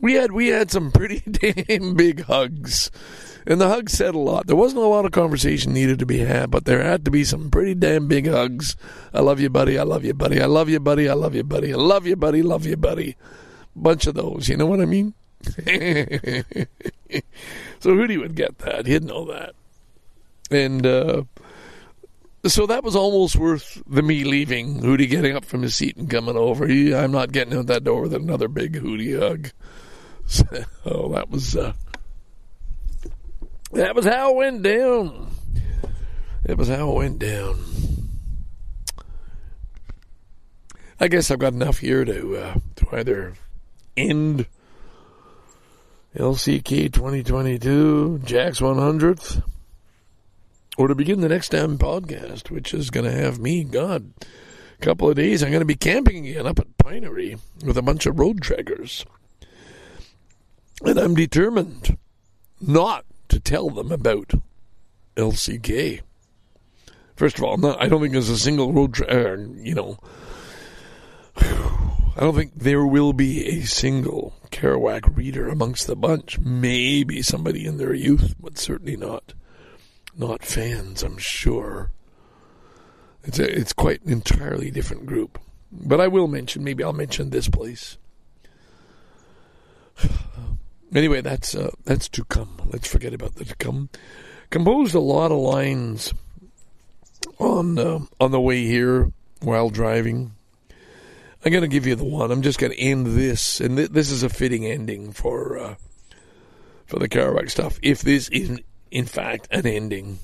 we 0.00 0.14
had 0.14 0.32
we 0.32 0.48
had 0.48 0.70
some 0.70 0.92
pretty 0.92 1.20
damn 1.30 1.94
big 1.94 2.24
hugs. 2.24 2.90
And 3.46 3.60
the 3.60 3.68
hugs 3.68 3.92
said 3.92 4.14
a 4.14 4.18
lot. 4.18 4.46
There 4.46 4.56
wasn't 4.56 4.80
a 4.80 4.86
lot 4.86 5.04
of 5.04 5.12
conversation 5.12 5.74
needed 5.74 5.98
to 5.98 6.06
be 6.06 6.20
had, 6.20 6.50
but 6.50 6.64
there 6.64 6.82
had 6.82 7.04
to 7.04 7.10
be 7.10 7.24
some 7.24 7.50
pretty 7.50 7.74
damn 7.74 8.08
big 8.08 8.26
hugs. 8.26 8.74
I 9.12 9.20
love 9.20 9.38
you, 9.38 9.50
buddy. 9.50 9.78
I 9.78 9.82
love 9.82 10.02
you, 10.02 10.14
buddy. 10.14 10.40
I 10.40 10.46
love 10.46 10.70
you, 10.70 10.80
buddy. 10.80 11.10
I 11.10 11.12
love 11.14 11.34
you, 11.34 11.44
buddy. 11.44 11.74
I 11.74 11.76
love 11.76 12.06
you, 12.06 12.16
buddy. 12.16 12.42
Love 12.42 12.64
you, 12.64 12.78
buddy 12.78 13.16
bunch 13.76 14.06
of 14.06 14.14
those. 14.14 14.48
You 14.48 14.56
know 14.56 14.66
what 14.66 14.80
I 14.80 14.86
mean? 14.86 15.14
so 15.44 15.52
Hootie 17.90 18.18
would 18.18 18.34
get 18.34 18.58
that. 18.58 18.86
He'd 18.86 19.04
know 19.04 19.26
that. 19.26 19.54
And 20.50 20.86
uh, 20.86 21.24
so 22.46 22.66
that 22.66 22.84
was 22.84 22.94
almost 22.94 23.36
worth 23.36 23.82
the 23.86 24.02
me 24.02 24.24
leaving, 24.24 24.80
Hootie 24.80 25.08
getting 25.08 25.34
up 25.34 25.44
from 25.44 25.62
his 25.62 25.74
seat 25.74 25.96
and 25.96 26.10
coming 26.10 26.36
over. 26.36 26.66
He, 26.66 26.94
I'm 26.94 27.12
not 27.12 27.32
getting 27.32 27.56
out 27.56 27.66
that 27.66 27.84
door 27.84 28.02
with 28.02 28.14
another 28.14 28.48
big 28.48 28.74
Hootie 28.74 29.18
hug. 29.18 29.50
So 30.26 30.46
oh, 30.86 31.12
that 31.12 31.28
was 31.28 31.54
uh, 31.54 31.74
that 33.72 33.94
was 33.94 34.06
how 34.06 34.30
it 34.30 34.36
went 34.36 34.62
down. 34.62 35.36
That 36.44 36.56
was 36.56 36.68
how 36.68 36.92
it 36.92 36.94
went 36.94 37.18
down. 37.18 37.62
I 40.98 41.08
guess 41.08 41.30
I've 41.30 41.38
got 41.38 41.52
enough 41.52 41.80
here 41.80 42.06
to 42.06 42.36
uh, 42.38 42.54
to 42.76 42.96
either 42.96 43.34
end 43.96 44.46
LCK 46.16 46.92
2022, 46.92 48.20
Jack's 48.24 48.60
100th, 48.60 49.42
or 50.78 50.88
to 50.88 50.94
begin 50.94 51.20
the 51.20 51.28
next 51.28 51.50
damn 51.50 51.76
podcast, 51.76 52.50
which 52.50 52.72
is 52.72 52.90
going 52.90 53.04
to 53.04 53.12
have 53.12 53.38
me, 53.38 53.64
God, 53.64 54.12
a 54.20 54.84
couple 54.84 55.08
of 55.08 55.16
days. 55.16 55.42
I'm 55.42 55.50
going 55.50 55.60
to 55.60 55.66
be 55.66 55.74
camping 55.74 56.26
again 56.26 56.46
up 56.46 56.58
at 56.58 56.78
Pinery 56.78 57.38
with 57.64 57.76
a 57.76 57.82
bunch 57.82 58.06
of 58.06 58.16
Roadtrekkers. 58.16 59.04
And 60.84 60.98
I'm 60.98 61.14
determined 61.14 61.98
not 62.60 63.04
to 63.28 63.40
tell 63.40 63.70
them 63.70 63.90
about 63.90 64.32
LCK. 65.16 66.00
First 67.16 67.38
of 67.38 67.44
all, 67.44 67.56
not, 67.56 67.80
I 67.80 67.88
don't 67.88 68.00
think 68.00 68.12
there's 68.12 68.28
a 68.28 68.38
single 68.38 68.72
road, 68.72 68.92
trekker, 68.94 69.56
uh, 69.56 69.62
you 69.62 69.74
know, 69.74 69.98
I 72.16 72.20
don't 72.20 72.34
think 72.34 72.52
there 72.54 72.86
will 72.86 73.12
be 73.12 73.44
a 73.46 73.62
single 73.62 74.34
Kerouac 74.50 75.16
reader 75.16 75.48
amongst 75.48 75.88
the 75.88 75.96
bunch. 75.96 76.38
Maybe 76.38 77.22
somebody 77.22 77.66
in 77.66 77.76
their 77.76 77.92
youth, 77.92 78.36
but 78.40 78.56
certainly 78.56 78.96
not 78.96 79.34
not 80.16 80.44
fans. 80.44 81.02
I'm 81.02 81.18
sure. 81.18 81.90
It's 83.24 83.38
a, 83.38 83.58
it's 83.58 83.72
quite 83.72 84.04
an 84.04 84.12
entirely 84.12 84.70
different 84.70 85.06
group. 85.06 85.40
But 85.72 86.00
I 86.00 86.06
will 86.06 86.28
mention. 86.28 86.62
Maybe 86.62 86.84
I'll 86.84 86.92
mention 86.92 87.30
this 87.30 87.48
place. 87.48 87.98
anyway, 90.94 91.20
that's 91.20 91.56
uh, 91.56 91.70
that's 91.84 92.08
to 92.10 92.24
come. 92.24 92.60
Let's 92.66 92.86
forget 92.86 93.12
about 93.12 93.34
the 93.34 93.44
to 93.44 93.56
come. 93.56 93.88
Composed 94.50 94.94
a 94.94 95.00
lot 95.00 95.32
of 95.32 95.38
lines 95.38 96.14
on 97.38 97.76
uh, 97.76 98.00
on 98.20 98.30
the 98.30 98.40
way 98.40 98.66
here 98.66 99.10
while 99.40 99.68
driving. 99.68 100.33
I'm 101.44 101.52
going 101.52 101.62
to 101.62 101.68
give 101.68 101.86
you 101.86 101.94
the 101.94 102.04
one. 102.04 102.30
I'm 102.30 102.42
just 102.42 102.58
going 102.58 102.72
to 102.72 102.80
end 102.80 103.06
this, 103.06 103.60
and 103.60 103.76
th- 103.76 103.90
this 103.90 104.10
is 104.10 104.22
a 104.22 104.30
fitting 104.30 104.64
ending 104.64 105.12
for 105.12 105.58
uh, 105.58 105.74
for 106.86 106.98
the 106.98 107.08
Kerouac 107.08 107.50
stuff. 107.50 107.78
If 107.82 108.00
this 108.00 108.28
is 108.30 108.60
in 108.90 109.04
fact 109.04 109.48
an 109.50 109.66
ending. 109.66 110.20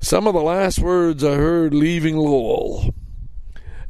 Some 0.00 0.26
of 0.26 0.34
the 0.34 0.42
last 0.42 0.78
words 0.78 1.22
I 1.22 1.34
heard 1.34 1.72
leaving 1.72 2.16
Lowell. 2.16 2.94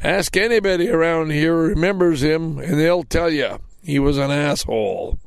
Ask 0.02 0.36
anybody 0.36 0.88
around 0.88 1.30
here 1.30 1.54
remembers 1.54 2.22
him, 2.22 2.58
and 2.58 2.78
they'll 2.78 3.04
tell 3.04 3.30
you 3.30 3.60
he 3.82 3.98
was 3.98 4.16
an 4.18 4.30
asshole. 4.30 5.18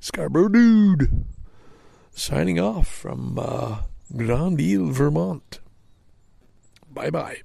Scarborough 0.00 0.48
Dude, 0.48 1.24
signing 2.10 2.58
off 2.58 2.88
from 2.88 3.38
uh, 3.38 3.82
Grand 4.16 4.60
Isle, 4.60 4.90
Vermont. 4.90 5.60
Bye 6.92 7.10
bye. 7.10 7.42